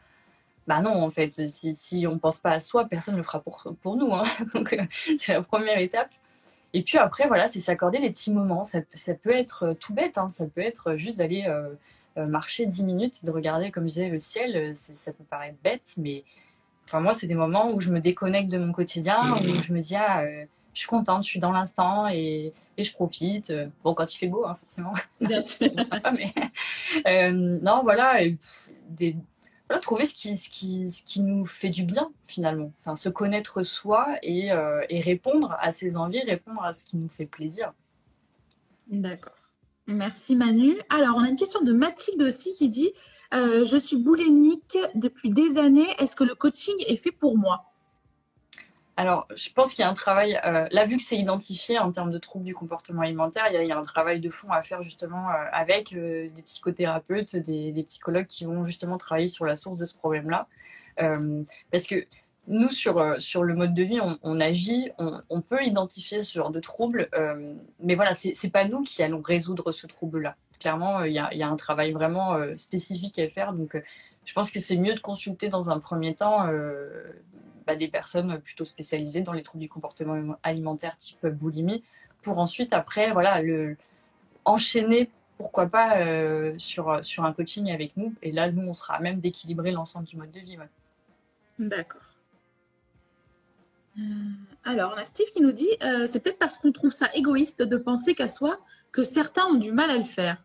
Bah 0.66 0.80
non, 0.80 1.02
en 1.02 1.10
fait, 1.10 1.48
si, 1.48 1.74
si 1.74 2.06
on 2.06 2.18
pense 2.18 2.38
pas 2.38 2.52
à 2.52 2.60
soi, 2.60 2.86
personne 2.86 3.14
ne 3.14 3.18
le 3.18 3.24
fera 3.24 3.40
pour, 3.40 3.74
pour 3.80 3.96
nous. 3.96 4.14
Hein. 4.14 4.24
Donc, 4.54 4.72
euh, 4.72 4.82
c'est 5.18 5.32
la 5.32 5.42
première 5.42 5.78
étape. 5.78 6.10
Et 6.72 6.82
puis 6.82 6.98
après, 6.98 7.26
voilà, 7.26 7.48
c'est 7.48 7.60
s'accorder 7.60 7.98
des 7.98 8.10
petits 8.10 8.32
moments. 8.32 8.64
Ça, 8.64 8.80
ça, 8.94 9.14
peut 9.14 9.32
être 9.32 9.64
euh, 9.64 9.74
tout 9.74 9.92
bête, 9.92 10.18
hein. 10.18 10.28
ça 10.28 10.46
peut 10.46 10.60
être 10.60 10.94
juste 10.94 11.18
d'aller 11.18 11.44
euh, 11.46 12.26
marcher 12.26 12.66
10 12.66 12.84
minutes, 12.84 13.24
de 13.24 13.30
regarder, 13.30 13.70
comme 13.70 13.84
je 13.84 13.94
disais, 13.94 14.08
le 14.08 14.18
ciel. 14.18 14.74
Ça 14.76 15.12
peut 15.12 15.24
paraître 15.24 15.58
bête, 15.64 15.94
mais 15.96 16.24
enfin, 16.86 17.00
moi, 17.00 17.12
c'est 17.12 17.26
des 17.26 17.34
moments 17.34 17.72
où 17.72 17.80
je 17.80 17.90
me 17.90 18.00
déconnecte 18.00 18.50
de 18.50 18.58
mon 18.58 18.72
quotidien, 18.72 19.34
où 19.42 19.62
je 19.62 19.72
me 19.72 19.80
dis, 19.80 19.96
ah, 19.96 20.24
je 20.74 20.78
suis 20.78 20.88
contente, 20.88 21.24
je 21.24 21.28
suis 21.28 21.40
dans 21.40 21.52
l'instant 21.52 22.08
et, 22.08 22.52
et, 22.78 22.84
je 22.84 22.94
profite. 22.94 23.52
Bon, 23.82 23.94
quand 23.94 24.14
il 24.14 24.16
fait 24.16 24.28
beau, 24.28 24.46
hein, 24.46 24.54
forcément. 24.54 24.92
Bien 25.20 25.42
sûr. 25.42 25.68
mais, 27.04 27.32
non, 27.32 27.82
voilà, 27.82 28.20
des, 28.88 29.16
trouver 29.78 30.06
ce 30.06 30.14
qui, 30.14 30.36
ce, 30.36 30.48
qui, 30.48 30.90
ce 30.90 31.02
qui 31.02 31.22
nous 31.22 31.44
fait 31.44 31.70
du 31.70 31.84
bien 31.84 32.10
finalement. 32.26 32.72
Se 32.94 33.08
connaître 33.08 33.62
soi 33.62 34.06
et, 34.22 34.52
euh, 34.52 34.84
et 34.88 35.00
répondre 35.00 35.56
à 35.60 35.72
ses 35.72 35.96
envies, 35.96 36.22
répondre 36.22 36.62
à 36.62 36.72
ce 36.72 36.84
qui 36.84 36.96
nous 36.96 37.08
fait 37.08 37.26
plaisir. 37.26 37.72
D'accord. 38.88 39.32
Merci 39.86 40.36
Manu. 40.36 40.76
Alors, 40.90 41.16
on 41.16 41.24
a 41.24 41.28
une 41.28 41.36
question 41.36 41.62
de 41.62 41.72
Mathilde 41.72 42.22
aussi 42.22 42.52
qui 42.52 42.68
dit 42.68 42.92
euh, 43.34 43.64
Je 43.64 43.76
suis 43.76 43.96
boulimique 43.96 44.78
depuis 44.94 45.30
des 45.30 45.58
années. 45.58 45.88
Est-ce 45.98 46.14
que 46.14 46.24
le 46.24 46.34
coaching 46.34 46.74
est 46.86 46.96
fait 46.96 47.10
pour 47.10 47.36
moi? 47.36 47.71
Alors, 48.96 49.26
je 49.34 49.50
pense 49.50 49.72
qu'il 49.72 49.82
y 49.82 49.86
a 49.86 49.88
un 49.88 49.94
travail, 49.94 50.38
euh, 50.44 50.68
là, 50.70 50.84
vu 50.84 50.98
que 50.98 51.02
c'est 51.02 51.16
identifié 51.16 51.78
en 51.78 51.90
termes 51.92 52.10
de 52.10 52.18
troubles 52.18 52.44
du 52.44 52.54
comportement 52.54 53.00
alimentaire, 53.00 53.46
il 53.50 53.66
y, 53.66 53.72
a, 53.72 53.78
un 53.78 53.82
travail 53.82 54.20
de 54.20 54.28
fond 54.28 54.50
à 54.50 54.62
faire 54.62 54.82
justement 54.82 55.30
euh, 55.30 55.44
avec 55.52 55.94
euh, 55.94 56.28
des 56.28 56.42
psychothérapeutes, 56.42 57.36
des, 57.36 57.84
psychologues 57.86 58.26
qui 58.26 58.44
vont 58.44 58.64
justement 58.64 58.98
travailler 58.98 59.28
sur 59.28 59.46
la 59.46 59.56
source 59.56 59.78
de 59.78 59.86
ce 59.86 59.94
problème-là. 59.94 60.46
parce 61.70 61.86
que 61.86 62.06
nous, 62.48 62.68
sur, 62.70 63.20
sur 63.20 63.44
le 63.44 63.54
mode 63.54 63.72
de 63.72 63.82
vie, 63.82 64.00
on, 64.22 64.40
agit, 64.40 64.90
on, 64.98 65.40
peut 65.40 65.62
identifier 65.62 66.22
ce 66.22 66.34
genre 66.34 66.50
de 66.50 66.60
trouble, 66.60 67.08
mais 67.80 67.94
voilà, 67.94 68.14
c'est 68.14 68.50
pas 68.50 68.66
nous 68.66 68.82
qui 68.82 69.02
allons 69.02 69.22
résoudre 69.22 69.72
ce 69.72 69.86
trouble-là. 69.86 70.36
Clairement, 70.58 71.04
il 71.04 71.12
y, 71.12 71.18
a, 71.18 71.48
un 71.48 71.56
travail 71.56 71.92
vraiment 71.92 72.36
spécifique 72.58 73.18
à 73.20 73.28
faire, 73.28 73.52
donc 73.52 73.80
je 74.24 74.32
pense 74.32 74.50
que 74.50 74.60
c'est 74.60 74.76
mieux 74.76 74.94
de 74.94 75.00
consulter 75.00 75.48
dans 75.48 75.70
un 75.70 75.78
premier 75.78 76.14
temps 76.14 76.48
bah, 77.66 77.76
des 77.76 77.88
personnes 77.88 78.40
plutôt 78.40 78.64
spécialisées 78.64 79.20
dans 79.20 79.32
les 79.32 79.42
troubles 79.42 79.62
du 79.62 79.68
comportement 79.68 80.36
alimentaire 80.42 80.96
type 80.98 81.26
boulimie, 81.26 81.82
pour 82.22 82.38
ensuite, 82.38 82.72
après, 82.72 83.12
voilà, 83.12 83.42
le, 83.42 83.76
enchaîner, 84.44 85.10
pourquoi 85.38 85.66
pas, 85.66 85.98
euh, 85.98 86.54
sur, 86.58 87.04
sur 87.04 87.24
un 87.24 87.32
coaching 87.32 87.70
avec 87.70 87.96
nous. 87.96 88.14
Et 88.22 88.32
là, 88.32 88.50
nous, 88.50 88.68
on 88.68 88.72
sera 88.72 88.94
à 88.94 89.00
même 89.00 89.20
d'équilibrer 89.20 89.72
l'ensemble 89.72 90.06
du 90.06 90.16
mode 90.16 90.30
de 90.30 90.40
vie. 90.40 90.56
D'accord. 91.58 92.02
Euh, 93.98 94.02
alors, 94.64 94.92
on 94.94 94.98
a 94.98 95.04
Steve 95.04 95.26
qui 95.34 95.42
nous 95.42 95.52
dit 95.52 95.68
euh, 95.82 96.06
c'est 96.06 96.20
peut-être 96.20 96.38
parce 96.38 96.56
qu'on 96.56 96.72
trouve 96.72 96.90
ça 96.90 97.08
égoïste 97.14 97.62
de 97.62 97.76
penser 97.76 98.14
qu'à 98.14 98.28
soi 98.28 98.58
que 98.90 99.04
certains 99.04 99.46
ont 99.46 99.58
du 99.58 99.72
mal 99.72 99.90
à 99.90 99.96
le 99.96 100.04
faire. 100.04 100.42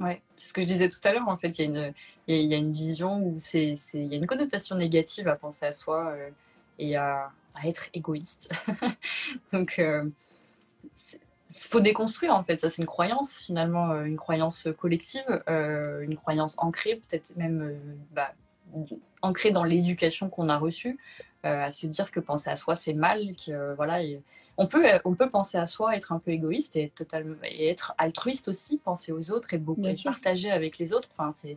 Ouais, 0.00 0.22
c'est 0.36 0.48
ce 0.48 0.52
que 0.54 0.62
je 0.62 0.66
disais 0.66 0.88
tout 0.88 0.98
à 1.04 1.12
l'heure. 1.12 1.28
En 1.28 1.36
fait, 1.36 1.58
il 1.58 1.62
y, 1.62 1.78
a 1.78 1.86
une, 1.86 1.94
y 2.26 2.54
une 2.54 2.72
vision 2.72 3.18
où 3.18 3.38
il 3.52 4.04
y 4.04 4.14
a 4.14 4.16
une 4.16 4.26
connotation 4.26 4.76
négative 4.76 5.28
à 5.28 5.36
penser 5.36 5.66
à 5.66 5.72
soi 5.72 6.08
euh, 6.08 6.30
et 6.78 6.96
à, 6.96 7.30
être 7.64 7.90
égoïste. 7.92 8.50
Donc, 9.52 9.74
il 9.76 9.84
euh, 9.84 10.04
faut 11.50 11.80
déconstruire 11.80 12.34
en 12.34 12.42
fait. 12.42 12.58
Ça, 12.58 12.70
c'est 12.70 12.80
une 12.80 12.86
croyance 12.86 13.38
finalement, 13.38 13.90
euh, 13.90 14.04
une 14.04 14.16
croyance 14.16 14.68
collective, 14.78 15.42
une 15.46 16.16
croyance 16.16 16.54
ancrée, 16.58 16.96
peut-être 16.96 17.36
même 17.36 17.78
bah, 18.12 18.32
ancrée 19.20 19.50
dans 19.50 19.64
l'éducation 19.64 20.30
qu'on 20.30 20.48
a 20.48 20.56
reçue. 20.56 20.98
Euh, 21.46 21.64
à 21.64 21.72
se 21.72 21.86
dire 21.86 22.10
que 22.10 22.20
penser 22.20 22.50
à 22.50 22.56
soi 22.56 22.76
c'est 22.76 22.92
mal, 22.92 23.34
que 23.34 23.74
voilà, 23.74 24.00
on 24.58 24.66
peut 24.66 24.84
on 25.06 25.14
peut 25.14 25.30
penser 25.30 25.56
à 25.56 25.64
soi, 25.64 25.96
être 25.96 26.12
un 26.12 26.18
peu 26.18 26.32
égoïste 26.32 26.76
et 26.76 26.90
totalement 26.90 27.36
et 27.44 27.68
être 27.68 27.94
altruiste 27.96 28.48
aussi, 28.48 28.76
penser 28.76 29.10
aux 29.10 29.30
autres 29.30 29.54
et 29.54 29.58
beaucoup 29.58 29.86
partager 30.04 30.50
avec 30.50 30.76
les 30.76 30.92
autres. 30.92 31.08
Enfin, 31.16 31.32
c'est 31.32 31.56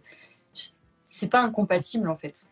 c'est 1.04 1.28
pas 1.28 1.41
incompatible 1.41 2.10
en 2.10 2.15
fait. 2.15 2.48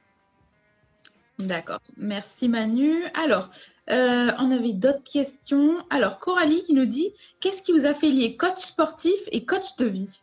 D'accord, 1.40 1.80
merci 1.96 2.50
Manu. 2.50 3.04
Alors, 3.14 3.50
euh, 3.90 4.32
on 4.38 4.52
avait 4.52 4.74
d'autres 4.74 5.10
questions. 5.10 5.78
Alors, 5.90 6.20
Coralie 6.20 6.62
qui 6.64 6.74
nous 6.74 6.86
dit 6.86 7.14
Qu'est-ce 7.40 7.62
qui 7.62 7.72
vous 7.72 7.86
a 7.86 7.94
fait 7.94 8.10
lier 8.10 8.36
coach 8.36 8.60
sportif 8.60 9.20
et 9.32 9.46
coach 9.46 9.76
de 9.78 9.86
vie? 9.86 10.22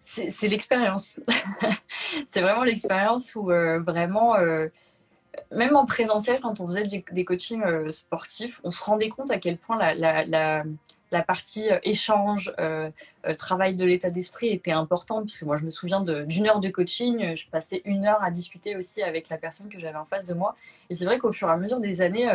C'est 0.00 0.48
l'expérience. 0.48 1.20
c'est 2.26 2.40
vraiment 2.40 2.64
l'expérience 2.64 3.34
où 3.34 3.50
euh, 3.50 3.80
vraiment 3.80 4.36
même 5.52 5.76
en 5.76 5.86
présentiel, 5.86 6.40
quand 6.40 6.60
on 6.60 6.66
faisait 6.66 6.84
des, 6.84 7.24
coachings 7.24 7.62
euh, 7.62 7.90
sportifs, 7.90 8.60
on 8.64 8.70
se 8.70 8.82
rendait 8.82 9.08
compte 9.08 9.30
à 9.30 9.38
quel 9.38 9.58
point 9.58 9.76
la, 9.94 11.22
partie 11.22 11.70
euh, 11.70 11.78
échange, 11.82 12.52
euh, 12.58 12.90
travail 13.38 13.74
de 13.74 13.84
l'état 13.84 14.10
d'esprit 14.10 14.48
était 14.48 14.72
importante. 14.72 15.26
Parce 15.26 15.38
que 15.38 15.44
moi, 15.44 15.56
je 15.56 15.64
me 15.64 15.70
souviens 15.70 16.00
d'une 16.00 16.46
heure 16.46 16.60
de 16.60 16.68
coaching, 16.68 17.34
je 17.34 17.48
passais 17.48 17.82
une 17.84 18.06
heure 18.06 18.22
à 18.22 18.30
discuter 18.30 18.76
aussi 18.76 19.02
avec 19.02 19.28
la 19.28 19.38
personne 19.38 19.68
que 19.68 19.78
j'avais 19.78 19.96
en 19.96 20.06
face 20.06 20.26
de 20.26 20.34
moi. 20.34 20.56
Et 20.90 20.94
c'est 20.94 21.04
vrai 21.04 21.18
qu'au 21.18 21.32
fur 21.32 21.48
et 21.48 21.52
à 21.52 21.56
mesure 21.56 21.80
des 21.80 22.00
années, 22.00 22.30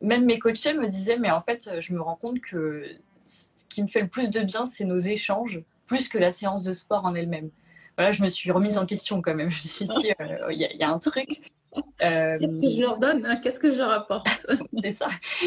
même 0.00 0.24
mes 0.24 0.38
coachés 0.38 0.74
me 0.74 0.88
disaient, 0.88 1.18
mais 1.18 1.30
en 1.30 1.40
fait, 1.40 1.70
je 1.80 1.94
me 1.94 2.00
rends 2.00 2.16
compte 2.16 2.40
que 2.40 2.84
ce 3.24 3.46
qui 3.68 3.82
me 3.82 3.88
fait 3.88 4.00
le 4.00 4.08
plus 4.08 4.30
de 4.30 4.40
bien, 4.40 4.66
c'est 4.66 4.84
nos 4.84 4.98
échanges, 4.98 5.60
plus 5.86 6.08
que 6.08 6.18
la 6.18 6.32
séance 6.32 6.62
de 6.62 6.72
sport 6.72 7.04
en 7.04 7.14
elle-même 7.14 7.50
voilà, 7.98 8.12
je 8.12 8.22
me 8.22 8.28
suis 8.28 8.52
remise 8.52 8.78
en 8.78 8.86
question 8.86 9.20
quand 9.20 9.34
même. 9.34 9.50
Je 9.50 9.62
me 9.62 9.66
suis 9.66 9.84
dit, 9.84 10.12
il 10.50 10.76
y, 10.78 10.82
a 10.84 10.88
un 10.88 10.98
truc. 11.00 11.50
Euh, 12.02 12.38
qu'est-ce 12.38 12.60
que 12.60 12.70
je 12.70 12.80
leur 12.80 12.98
donne 12.98 13.26
hein? 13.26 13.36
Qu'est-ce 13.36 13.60
que 13.60 13.72
je 13.72 13.78
leur 13.78 13.90
apporte? 13.90 14.46
C'est 14.82 14.92
ça. 14.92 15.06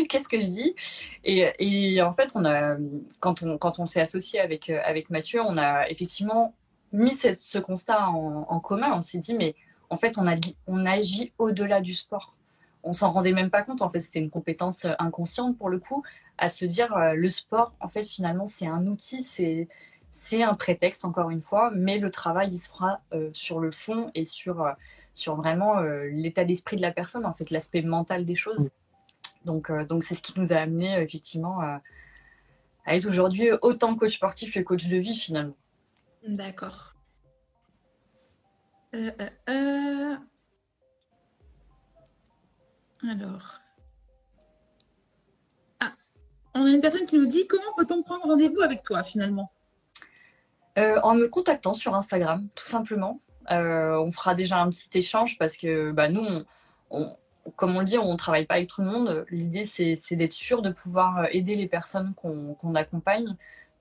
Qu'est-ce 0.10 0.28
que 0.28 0.40
je 0.40 0.48
dis? 0.48 0.76
Et, 1.24 2.02
en 2.02 2.12
fait, 2.12 2.32
on 2.36 2.46
a, 2.46 2.78
quand 3.20 3.44
on, 3.44 3.58
quand 3.58 3.80
on 3.80 3.86
s'est 3.86 4.02
associé 4.02 4.40
avec, 4.40 4.70
euh, 4.70 4.80
avec 4.84 5.10
Mathieu, 5.10 5.42
on 5.42 5.58
a 5.58 5.90
effectivement 5.90 6.54
mis 6.92 7.14
cette, 7.14 7.40
ce 7.40 7.58
constat 7.58 8.08
en, 8.10 8.46
en 8.48 8.60
commun. 8.60 8.94
On 8.94 9.02
s'est 9.02 9.20
dit, 9.20 9.34
mais 9.34 9.56
en 9.90 9.98
fait, 9.98 10.18
on, 10.18 10.28
a, 10.28 10.36
on 10.68 10.86
agit 10.86 11.32
au-delà 11.38 11.82
du 11.82 11.94
sport. 11.94 12.36
On 12.84 12.94
s'en 12.94 13.12
rendait 13.12 13.34
même 13.34 13.50
pas 13.50 13.64
compte. 13.64 13.82
En 13.82 13.90
fait, 13.90 14.00
c'était 14.00 14.20
une 14.20 14.32
compétence 14.32 14.86
euh, 14.86 14.94
inconsciente 15.00 15.58
pour 15.58 15.70
le 15.70 15.80
coup, 15.80 16.04
à 16.38 16.50
se 16.50 16.66
dire, 16.66 16.96
le 17.14 17.30
sport, 17.30 17.74
en 17.80 17.88
fait, 17.88 18.04
finalement, 18.04 18.48
c'est 18.48 18.68
un 18.68 18.88
outil, 18.88 19.22
c'est 19.22 19.68
c'est 20.12 20.44
un 20.44 20.54
prétexte, 20.54 21.06
encore 21.06 21.30
une 21.30 21.42
fois, 21.42 21.72
mais 21.74 21.98
le 21.98 22.12
travail, 22.12 22.50
il 22.52 22.60
se 22.60 22.70
fera 22.70 23.02
sur 23.34 23.60
le 23.60 23.72
fond 23.72 24.12
et 24.14 24.26
sur, 24.26 24.62
euh, 24.62 24.74
sur 25.14 25.36
vraiment 25.36 25.80
euh, 25.80 26.10
l'état 26.12 26.44
d'esprit 26.44 26.76
de 26.76 26.82
la 26.82 26.92
personne, 26.92 27.26
en 27.26 27.34
fait, 27.34 27.50
l'aspect 27.50 27.82
mental 27.82 28.26
des 28.26 28.36
choses. 28.36 28.70
Donc, 29.46 29.70
euh, 29.70 29.86
donc 29.86 30.04
c'est 30.04 30.16
ce 30.16 30.22
qui 30.22 30.38
nous 30.38 30.52
a 30.52 30.58
amené, 30.58 31.00
effectivement, 31.02 31.62
à, 31.62 31.82
être 32.88 33.08
aujourd'hui 33.08 33.52
autant 33.62 33.96
coach 33.96 34.16
sportif 34.16 34.54
que 34.54 34.60
coach 34.60 34.88
de 34.88 34.98
vie, 34.98 35.16
finalement. 35.16 35.56
D'accord. 36.28 36.94
Alors. 43.04 43.62
Ah, 45.80 45.94
on 46.54 46.66
a 46.66 46.70
une 46.70 46.82
personne 46.82 47.06
qui 47.06 47.18
nous 47.18 47.28
dit 47.28 47.48
comment 47.48 47.74
peut-on 47.78 48.04
prendre 48.04 48.26
rendez-vous 48.26 48.62
avec 48.62 48.84
toi, 48.84 49.04
finalement? 49.04 49.52
Euh, 50.78 51.00
en 51.04 51.16
me 51.16 51.28
contactant 51.28 51.74
sur 51.74 51.96
Instagram, 51.96 52.48
tout 52.56 52.66
simplement. 52.66 53.20
Euh, 53.52 53.98
on 53.98 54.12
fera 54.12 54.36
déjà 54.36 54.58
un 54.60 54.70
petit 54.70 54.90
échange 54.94 55.38
parce 55.38 55.58
que 55.58 55.92
bah, 55.92 56.10
nous, 56.10 56.26
comme 57.56 57.76
on 57.76 57.80
le 57.80 57.86
dit, 57.86 57.98
on 57.98 58.12
ne 58.12 58.18
travaille 58.18 58.46
pas 58.46 58.56
avec 58.56 58.70
tout 58.70 58.82
le 58.82 58.88
monde. 58.88 59.26
L'idée, 59.30 59.66
c'est 59.66 60.16
d'être 60.16 60.34
sûr 60.34 60.62
de 60.62 60.70
pouvoir 60.70 61.20
euh, 61.20 61.26
aider 61.32 61.56
les 61.56 61.68
personnes 61.68 62.14
qu'on 62.16 62.76
accompagne. 62.76 63.36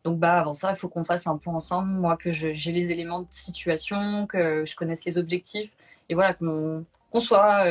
Donc 0.05 0.19
bah, 0.19 0.41
avant 0.41 0.55
ça, 0.55 0.71
il 0.71 0.77
faut 0.77 0.89
qu'on 0.89 1.05
fasse 1.05 1.27
un 1.27 1.37
point 1.37 1.55
ensemble. 1.55 1.89
Moi, 1.91 2.17
que 2.17 2.33
j'ai 2.33 2.73
les 2.73 2.91
éléments 2.91 3.21
de 3.21 3.27
situation, 3.31 4.27
que 4.27 4.65
je 4.67 4.75
connaisse 4.75 5.05
les 5.05 5.19
objectifs. 5.19 5.77
Et 6.09 6.15
voilà, 6.15 6.35
qu'on 6.35 6.85
soit 7.21 7.67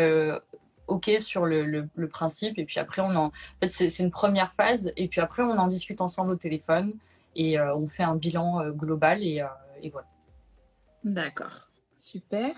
OK 0.88 1.12
sur 1.20 1.46
le, 1.46 2.08
principe. 2.08 2.58
Et 2.58 2.66
puis 2.66 2.80
après, 2.80 3.02
on 3.02 3.16
en, 3.16 3.32
fait, 3.62 3.70
c'est 3.70 4.04
une 4.04 4.12
première 4.12 4.54
phase. 4.54 4.94
Et 4.96 5.08
puis 5.08 5.20
après, 5.20 5.44
on 5.44 5.58
en 5.58 5.68
discute 5.68 6.00
ensemble 6.00 6.32
au 6.32 6.36
téléphone 6.36 6.94
et 7.36 7.60
euh, 7.60 7.76
on 7.76 7.88
fait 7.88 8.04
un 8.04 8.16
bilan 8.16 8.62
euh, 8.62 8.72
global 8.72 9.24
et, 9.24 9.42
euh, 9.42 9.48
et 9.82 9.90
voilà. 9.90 10.08
D'accord, 11.04 11.70
super. 11.98 12.54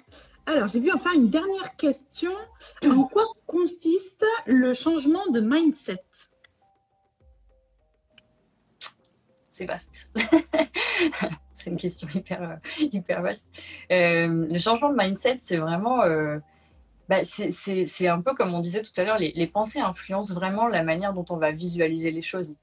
Alors, 0.45 0.67
j'ai 0.67 0.79
vu 0.79 0.91
enfin 0.91 1.13
une 1.13 1.29
dernière 1.29 1.75
question. 1.75 2.33
En 2.83 3.03
quoi 3.11 3.25
consiste 3.45 4.25
le 4.45 4.73
changement 4.73 5.29
de 5.31 5.39
mindset? 5.39 6.03
C'est 9.49 9.65
vaste. 9.65 10.09
c'est 11.53 11.69
une 11.69 11.77
question 11.77 12.07
hyper, 12.13 12.59
hyper 12.79 13.21
vaste. 13.21 13.47
le 13.89 14.57
changement 14.57 14.89
de 14.89 14.97
mindset, 14.97 15.37
c'est 15.39 15.57
vraiment 15.57 16.01
bah, 17.11 17.25
c'est 17.25 18.07
un 18.07 18.21
peu 18.21 18.33
comme 18.33 18.53
on 18.53 18.61
disait 18.61 18.81
tout 18.83 18.93
à 18.95 19.03
l'heure, 19.03 19.17
les, 19.19 19.47
pensées 19.47 19.81
influencent 19.81 20.33
vraiment 20.33 20.69
la 20.69 20.81
manière 20.81 21.13
dont 21.13 21.25
on 21.29 21.35
va 21.35 21.51
visualiser 21.51 22.09
les 22.09 22.21
choses. 22.21 22.55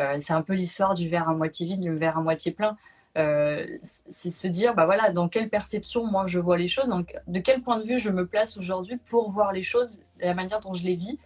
Euh, 0.00 0.16
c'est 0.20 0.32
un 0.32 0.42
peu 0.42 0.54
l'histoire 0.54 0.94
du 0.94 1.08
verre 1.08 1.28
à 1.28 1.34
moitié 1.34 1.66
vide, 1.66 1.80
du 1.80 1.94
verre 1.94 2.18
à 2.18 2.20
moitié 2.20 2.52
plein. 2.52 2.76
Euh, 3.16 3.66
c'est 3.82 4.30
se 4.30 4.46
dire, 4.46 4.74
bah 4.74 4.84
voilà, 4.84 5.10
dans 5.10 5.28
quelle 5.28 5.48
perception 5.48 6.04
moi 6.04 6.26
je 6.26 6.38
vois 6.38 6.58
les 6.58 6.68
choses, 6.68 6.88
donc 6.88 7.16
de 7.26 7.40
quel 7.40 7.62
point 7.62 7.78
de 7.78 7.84
vue 7.84 7.98
je 7.98 8.10
me 8.10 8.26
place 8.26 8.58
aujourd'hui 8.58 8.98
pour 8.98 9.30
voir 9.30 9.52
les 9.52 9.62
choses 9.62 10.00
la 10.20 10.34
manière 10.34 10.60
dont 10.60 10.74
je 10.74 10.84
les 10.84 10.96
vis. 10.96 11.18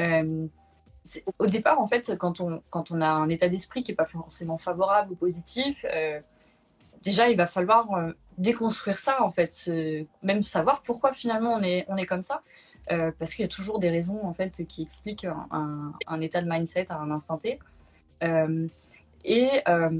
Euh, 0.00 0.46
au 1.38 1.46
départ, 1.46 1.78
en 1.78 1.86
fait, 1.86 2.16
quand 2.16 2.40
on, 2.40 2.62
quand 2.70 2.90
on 2.90 3.00
a 3.02 3.08
un 3.08 3.28
état 3.28 3.48
d'esprit 3.48 3.82
qui 3.82 3.92
n'est 3.92 3.96
pas 3.96 4.06
forcément 4.06 4.58
favorable 4.58 5.12
ou 5.12 5.14
positif, 5.14 5.84
déjà 7.02 7.28
il 7.28 7.36
va 7.36 7.46
falloir 7.46 7.86
déconstruire 8.38 8.98
ça 8.98 9.22
en 9.22 9.30
fait, 9.30 9.70
même 10.24 10.42
savoir 10.42 10.82
pourquoi 10.82 11.12
finalement 11.12 11.52
on 11.54 11.62
est, 11.62 11.84
on 11.86 11.96
est 11.96 12.06
comme 12.06 12.22
ça, 12.22 12.42
parce 12.88 13.34
qu'il 13.34 13.44
y 13.44 13.46
a 13.46 13.48
toujours 13.48 13.78
des 13.78 13.88
raisons 13.88 14.26
en 14.26 14.32
fait 14.32 14.66
qui 14.66 14.82
expliquent 14.82 15.28
un, 15.52 16.20
état 16.20 16.42
de 16.42 16.50
mindset 16.50 16.90
à 16.90 16.96
un 16.96 17.12
instant 17.12 17.38
T. 17.38 17.60
Euh, 18.22 18.66
et 19.24 19.50
euh, 19.68 19.90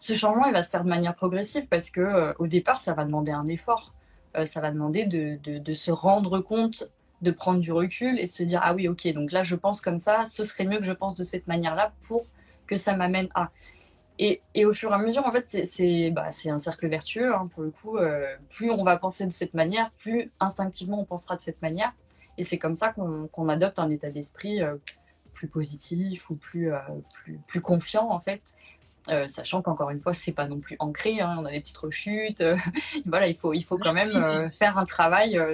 ce 0.00 0.14
changement 0.14 0.46
il 0.46 0.52
va 0.52 0.62
se 0.62 0.70
faire 0.70 0.84
de 0.84 0.88
manière 0.88 1.14
progressive 1.14 1.66
parce 1.68 1.90
que 1.90 2.34
au 2.38 2.46
départ 2.46 2.80
ça 2.80 2.94
va 2.94 3.04
demander 3.04 3.32
un 3.32 3.46
effort, 3.48 3.94
ça 4.44 4.60
va 4.60 4.70
demander 4.70 5.04
de, 5.06 5.72
se 5.72 5.90
rendre 5.90 6.40
compte, 6.40 6.90
de 7.22 7.30
prendre 7.30 7.60
du 7.60 7.70
recul 7.70 8.18
et 8.18 8.26
de 8.26 8.30
se 8.30 8.42
dire 8.42 8.60
ah 8.62 8.74
oui 8.74 8.88
ok 8.88 9.06
donc 9.12 9.30
là 9.30 9.42
je 9.42 9.56
pense 9.56 9.80
comme 9.80 9.98
ça, 9.98 10.24
ce 10.28 10.42
serait 10.44 10.64
mieux 10.64 10.78
que 10.78 10.84
je 10.84 10.92
pense 10.92 11.14
de 11.14 11.22
cette 11.24 11.46
manière 11.46 11.74
là 11.74 11.92
pour 12.08 12.26
que 12.66 12.76
ça 12.76 12.94
m'amène 12.96 13.28
à. 13.34 13.50
Et, 14.22 14.66
au 14.66 14.74
fur 14.74 14.90
et 14.90 14.94
à 14.94 14.98
mesure, 14.98 15.26
en 15.26 15.32
fait, 15.32 15.46
c'est 15.64 16.10
bah, 16.10 16.28
un 16.44 16.58
cercle 16.58 16.88
vertueux, 16.88 17.34
hein, 17.34 17.48
pour 17.54 17.62
le 17.62 17.70
coup. 17.70 17.96
Euh, 17.96 18.36
plus 18.50 18.70
on 18.70 18.84
va 18.84 18.98
penser 18.98 19.24
de 19.24 19.32
cette 19.32 19.54
manière, 19.54 19.90
plus 19.92 20.30
instinctivement 20.40 21.00
on 21.00 21.06
pensera 21.06 21.36
de 21.36 21.40
cette 21.40 21.62
manière. 21.62 21.94
Et 22.36 22.44
c'est 22.44 22.58
comme 22.58 22.76
ça 22.76 22.92
qu'on 22.92 23.48
adopte 23.48 23.78
un 23.78 23.90
état 23.90 24.10
d'esprit 24.10 24.62
euh, 24.62 24.76
plus 25.32 25.48
positif 25.48 26.30
ou 26.30 26.36
plus, 26.36 26.72
euh, 26.72 26.78
plus, 27.14 27.38
plus, 27.46 27.60
confiant, 27.60 28.10
en 28.10 28.18
fait. 28.18 28.42
sachant 29.28 29.62
qu'encore 29.62 29.90
une 29.90 30.00
fois, 30.00 30.12
c'est 30.12 30.32
pas 30.32 30.46
non 30.46 30.60
plus 30.60 30.76
ancré, 30.78 31.20
hein, 31.20 31.36
on 31.38 31.44
a 31.44 31.50
des 31.50 31.60
petites 31.60 31.78
rechutes. 31.78 32.44
voilà, 33.06 33.26
il 33.28 33.34
faut, 33.34 33.52
il 33.54 33.62
faut 33.62 33.78
quand 33.78 33.92
même 33.92 34.50
faire 34.50 34.78
un 34.78 34.84
travail 34.84 35.34
de, 35.34 35.50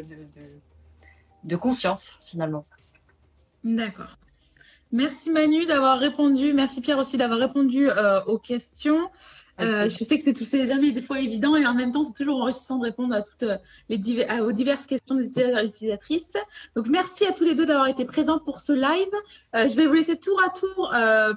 de, 1.44 1.56
conscience, 1.56 2.18
finalement. 2.24 2.66
D'accord. 3.64 4.18
Merci 4.92 5.30
Manu 5.30 5.66
d'avoir 5.66 5.98
répondu. 5.98 6.52
Merci 6.52 6.80
Pierre 6.80 6.98
aussi 6.98 7.16
d'avoir 7.16 7.40
répondu 7.40 7.90
euh, 7.90 8.22
aux 8.24 8.38
questions. 8.38 9.10
Euh, 9.60 9.84
je 9.84 10.04
sais 10.04 10.18
que 10.18 10.24
c'est 10.24 10.36
c'est 10.44 10.66
jamais 10.66 10.92
des 10.92 11.00
fois 11.00 11.20
évident 11.20 11.56
et 11.56 11.66
en 11.66 11.74
même 11.74 11.92
temps 11.92 12.04
c'est 12.04 12.12
toujours 12.12 12.42
enrichissant 12.42 12.78
de 12.78 12.84
répondre 12.84 13.14
à 13.14 13.22
toutes 13.22 13.44
euh, 13.44 13.56
les 13.88 13.98
aux 14.40 14.52
diverses 14.52 14.86
questions 14.86 15.14
des 15.14 15.28
utilisateurs 15.28 15.60
et 15.60 15.66
utilisatrices. 15.66 16.36
Donc 16.74 16.88
merci 16.88 17.24
à 17.26 17.32
tous 17.32 17.44
les 17.44 17.54
deux 17.54 17.64
d'avoir 17.64 17.86
été 17.86 18.04
présents 18.04 18.38
pour 18.38 18.60
ce 18.60 18.72
live. 18.72 19.68
je 19.68 19.74
vais 19.74 19.86
vous 19.86 19.94
laisser 19.94 20.18
tour 20.18 20.40
à 20.44 20.50
tour 20.50 20.90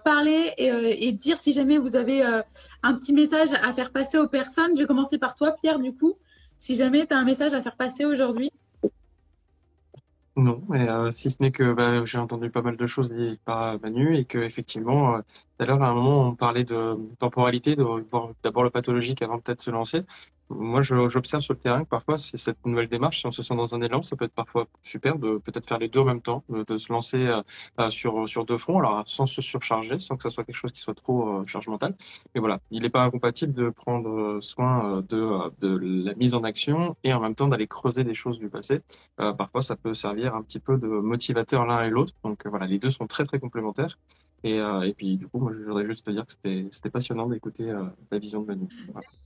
parler 0.03 0.51
et, 0.57 1.07
et, 1.07 1.11
dire 1.13 1.37
si 1.37 1.53
jamais 1.53 1.77
vous 1.77 1.95
avez 1.95 2.21
un 2.83 2.93
petit 2.93 3.13
message 3.13 3.49
à 3.53 3.71
faire 3.73 3.91
passer 3.91 4.17
aux 4.17 4.27
personnes. 4.27 4.71
Je 4.75 4.81
vais 4.81 4.87
commencer 4.87 5.17
par 5.17 5.35
toi 5.35 5.51
Pierre 5.51 5.79
du 5.79 5.93
coup. 5.93 6.15
Si 6.57 6.75
jamais 6.75 7.07
tu 7.07 7.13
as 7.13 7.17
un 7.17 7.23
message 7.23 7.53
à 7.53 7.61
faire 7.61 7.77
passer 7.77 8.05
aujourd'hui. 8.05 8.51
Non, 10.41 10.63
mais 10.69 10.87
euh, 10.87 11.11
si 11.11 11.29
ce 11.29 11.37
n'est 11.41 11.51
que 11.51 11.73
bah, 11.73 12.05
j'ai 12.05 12.17
entendu 12.17 12.49
pas 12.49 12.61
mal 12.61 12.77
de 12.77 12.85
choses 12.85 13.11
par 13.43 13.77
Manu 13.81 14.15
et 14.15 14.23
que 14.23 14.37
effectivement, 14.37 15.15
euh, 15.15 15.19
tout 15.19 15.63
à 15.63 15.65
l'heure 15.65 15.83
à 15.83 15.87
un 15.89 15.93
moment 15.93 16.29
on 16.29 16.35
parlait 16.35 16.63
de 16.63 16.95
temporalité, 17.19 17.75
de 17.75 17.83
voir 17.83 18.29
d'abord 18.41 18.63
le 18.63 18.69
pathologique 18.69 19.21
avant 19.21 19.39
peut-être 19.39 19.61
se 19.61 19.69
lancer. 19.69 20.03
Moi, 20.49 20.81
j'observe 20.81 21.43
sur 21.43 21.53
le 21.53 21.59
terrain 21.59 21.83
que 21.83 21.89
parfois, 21.89 22.17
c'est 22.17 22.37
cette 22.37 22.65
nouvelle 22.65 22.89
démarche. 22.89 23.19
Si 23.19 23.27
on 23.27 23.31
se 23.31 23.43
sent 23.43 23.55
dans 23.55 23.75
un 23.75 23.81
élan, 23.81 24.01
ça 24.01 24.15
peut 24.15 24.25
être 24.25 24.33
parfois 24.33 24.67
super 24.81 25.19
de 25.19 25.37
peut-être 25.37 25.67
faire 25.67 25.77
les 25.77 25.89
deux 25.89 25.99
en 25.99 26.05
même 26.05 26.21
temps, 26.21 26.43
de, 26.49 26.77
se 26.77 26.91
lancer 26.91 27.27
euh, 27.27 27.41
euh, 27.79 27.89
sur 27.91 28.27
sur 28.27 28.45
deux 28.45 28.57
fronts, 28.57 28.79
alors 28.79 29.03
sans 29.05 29.27
se 29.27 29.41
surcharger, 29.43 29.99
sans 29.99 30.17
que 30.17 30.23
ça 30.23 30.31
soit 30.31 30.43
quelque 30.43 30.55
chose 30.55 30.71
qui 30.71 30.81
soit 30.81 30.95
trop 30.95 31.39
euh, 31.39 31.43
charge 31.45 31.67
mentale. 31.67 31.95
Mais 32.33 32.41
voilà, 32.41 32.61
il 32.71 32.81
n'est 32.81 32.89
pas 32.89 33.03
incompatible 33.03 33.53
de 33.53 33.69
prendre 33.69 34.39
soin 34.41 35.03
de 35.07 35.51
de 35.59 35.77
la 35.77 36.15
mise 36.15 36.33
en 36.33 36.43
action 36.43 36.97
et 37.03 37.13
en 37.13 37.19
même 37.19 37.35
temps 37.35 37.47
d'aller 37.47 37.67
creuser 37.67 38.03
des 38.03 38.15
choses 38.15 38.39
du 38.39 38.49
passé. 38.49 38.81
parfois, 39.17 39.61
ça 39.61 39.75
peut 39.75 39.93
servir 39.93 40.35
un 40.35 40.41
petit 40.41 40.59
peu 40.59 40.77
de 40.77 40.87
motivateur 40.87 41.65
l'un 41.67 41.83
et 41.83 41.89
l'autre. 41.91 42.13
Donc 42.23 42.45
voilà, 42.47 42.65
les 42.65 42.79
deux 42.79 42.89
sont 42.89 43.07
très 43.07 43.25
très 43.25 43.39
complémentaires. 43.39 43.97
Et, 44.43 44.59
euh, 44.59 44.81
et 44.81 44.93
puis, 44.93 45.17
du 45.17 45.27
coup, 45.27 45.39
moi, 45.39 45.51
je 45.51 45.63
voudrais 45.63 45.85
juste 45.85 46.05
te 46.05 46.11
dire 46.11 46.25
que 46.25 46.33
c'était 46.71 46.89
passionnant 46.89 47.27
d'écouter 47.27 47.69
euh, 47.69 47.83
la 48.11 48.19
vision 48.19 48.41
de 48.41 48.47
Manu. 48.47 48.67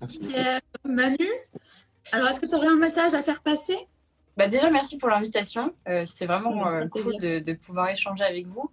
Merci. 0.02 0.22
Manu, 0.84 1.28
alors, 2.12 2.28
est-ce 2.28 2.40
que 2.40 2.46
tu 2.46 2.56
aurais 2.56 2.68
un 2.68 2.76
message 2.76 3.14
à 3.14 3.24
faire 3.24 3.42
passer? 3.42 3.78
Bah 4.36 4.48
déjà, 4.48 4.70
merci 4.72 4.98
pour 4.98 5.10
l'invitation. 5.10 5.74
Euh, 5.88 6.06
C'était 6.06 6.26
vraiment 6.26 6.68
euh, 6.68 6.88
cool 6.88 7.18
de, 7.20 7.40
de, 7.40 7.54
pouvoir 7.54 7.90
échanger 7.90 8.24
avec 8.24 8.48
vous. 8.48 8.72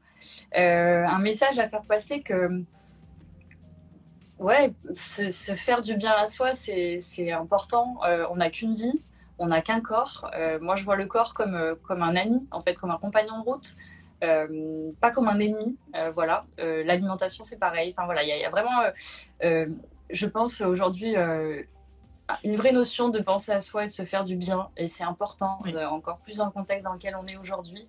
Euh, 0.57 1.05
un 1.07 1.19
message 1.19 1.59
à 1.59 1.69
faire 1.69 1.83
passer 1.83 2.23
que, 2.23 2.63
ouais, 4.39 4.73
se, 4.93 5.29
se 5.31 5.55
faire 5.55 5.83
du 5.83 5.97
bien 5.97 6.13
à 6.13 6.27
soi, 6.27 6.53
c'est 6.53 7.33
important. 7.33 8.01
Euh, 8.07 8.27
on 8.31 8.37
n'a 8.37 8.51
qu'une 8.51 8.75
vie, 8.75 9.03
on 9.39 9.47
n'a 9.47 9.61
qu'un 9.61 9.81
corps. 9.81 10.31
moi, 10.61 10.77
je 10.77 10.85
vois 10.85 10.97
le 10.97 11.07
corps 11.07 11.35
comme, 11.35 11.77
comme 11.83 12.03
un 12.03 12.17
ami, 12.17 12.47
en 12.51 12.61
fait, 12.61 12.75
comme 12.75 12.91
un 12.91 12.99
compagnon 12.99 13.41
de 13.41 13.45
route. 13.45 13.77
Euh, 14.23 14.91
pas 15.01 15.11
comme 15.11 15.29
un 15.29 15.39
ennemi. 15.39 15.77
Euh, 15.95 16.11
voilà, 16.13 16.41
euh, 16.59 16.85
l'alimentation 16.85 17.45
c'est 17.45 17.59
pareil. 17.59 17.95
Enfin 17.97 18.05
voilà, 18.05 18.23
il 18.23 18.29
y, 18.29 18.45
a 18.45 18.51
vraiment, 18.51 18.83
je 20.11 20.27
pense 20.27 20.61
aujourd'hui 20.61 21.15
une 22.45 22.57
vraie 22.57 22.73
notion 22.73 23.09
de 23.09 23.21
penser 23.21 23.53
à 23.53 23.61
soi 23.61 23.85
et 23.85 23.87
de 23.87 23.93
se 23.93 24.05
faire 24.05 24.25
du 24.25 24.37
bien, 24.37 24.69
et 24.77 24.89
c'est 24.89 25.05
important, 25.05 25.59
encore 25.91 26.19
plus 26.19 26.37
dans 26.37 26.47
le 26.47 26.51
contexte 26.53 26.85
dans 26.85 26.93
lequel 26.93 27.17
on 27.21 27.27
est 27.27 27.39
aujourd'hui. 27.39 27.87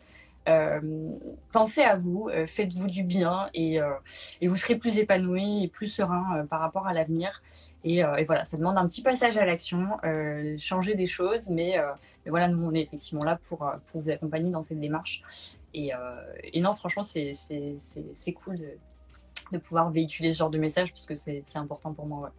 pensez 1.51 1.81
à 1.81 1.95
vous, 1.95 2.29
faites-vous 2.47 2.87
du 2.87 3.03
bien 3.03 3.49
et, 3.53 3.79
et, 4.41 4.47
vous 4.47 4.55
serez 4.55 4.75
plus 4.75 4.97
épanoui 4.97 5.63
et 5.63 5.67
plus 5.67 5.87
serein 5.87 6.45
par 6.49 6.59
rapport 6.59 6.87
à 6.87 6.93
l'avenir. 6.93 7.41
Et, 7.83 7.97
et, 7.97 8.23
voilà, 8.23 8.45
ça 8.45 8.57
demande 8.57 8.77
un 8.77 8.87
petit 8.87 9.01
passage 9.01 9.37
à 9.37 9.45
l'action, 9.45 9.97
changer 10.57 10.95
des 10.95 11.07
choses, 11.07 11.49
mais, 11.49 11.77
mais, 12.25 12.29
voilà, 12.31 12.47
nous 12.47 12.63
on 12.65 12.73
est 12.73 12.81
effectivement 12.81 13.23
là 13.23 13.37
pour, 13.47 13.59
pour 13.59 14.01
vous 14.01 14.09
accompagner 14.09 14.51
dans 14.51 14.61
cette 14.61 14.79
démarche. 14.79 15.23
Et, 15.73 15.93
euh, 15.93 15.97
et 16.43 16.61
non, 16.61 16.73
franchement, 16.73 17.03
c'est 17.03 17.33
cool 18.43 18.57
de, 18.57 18.69
de, 19.51 19.57
pouvoir 19.57 19.89
véhiculer 19.89 20.33
ce 20.33 20.39
genre 20.39 20.49
de 20.49 20.57
message 20.57 20.91
parce 20.91 21.05
que 21.05 21.15
c'est 21.15 21.43
important 21.55 21.93
pour 21.93 22.05
moi. 22.05 22.31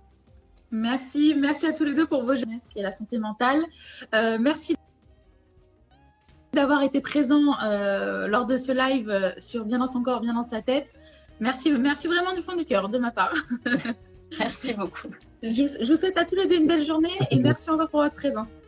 Merci, 0.71 1.35
merci 1.39 1.67
à 1.67 1.73
tous 1.73 1.85
les 1.85 1.95
deux 1.95 2.07
pour 2.07 2.25
vos 2.25 2.35
gestes 2.35 2.49
et 2.77 2.83
la 2.83 2.93
santé 2.93 3.19
mentale. 3.19 3.61
Euh, 4.15 4.39
merci 4.41 4.75
d'avoir 6.55 6.83
été 6.83 7.01
présent 7.01 7.59
euh, 7.63 8.27
lors 8.27 8.47
de 8.47 8.57
ce 8.57 8.73
live 8.73 9.35
sur 9.39 9.65
Bien 9.65 9.79
dans 9.79 9.87
son 9.87 10.03
corps, 10.03 10.21
bien 10.21 10.35
dans 10.35 10.43
sa 10.43 10.63
tête. 10.63 10.99
Merci, 11.41 11.71
merci 11.73 12.07
vraiment 12.07 12.35
du 12.35 12.43
fond 12.43 12.57
du 12.57 12.65
cœur 12.65 12.89
de 12.89 12.99
ma 12.99 13.11
part. 13.11 13.35
merci 14.39 14.75
beaucoup. 14.75 15.09
Je, 15.43 15.49
je, 15.49 15.91
vous 15.91 15.97
souhaite 15.97 16.17
à 16.17 16.25
tous 16.25 16.37
les 16.37 16.47
deux 16.47 16.57
une 16.57 16.69
belle 16.69 16.85
journée 16.85 17.19
et 17.31 17.39
merci 17.39 17.69
encore 17.71 17.89
pour 17.89 18.03
votre 18.03 18.15
présence. 18.15 18.61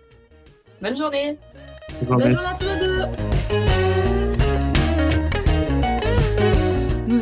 Bonne 0.83 0.97
journée. 0.97 1.39
Bonne 2.03 2.33
journée 2.33 2.47
à 2.47 2.55
tous 2.59 2.65
les 2.65 2.81
deux. 2.81 3.84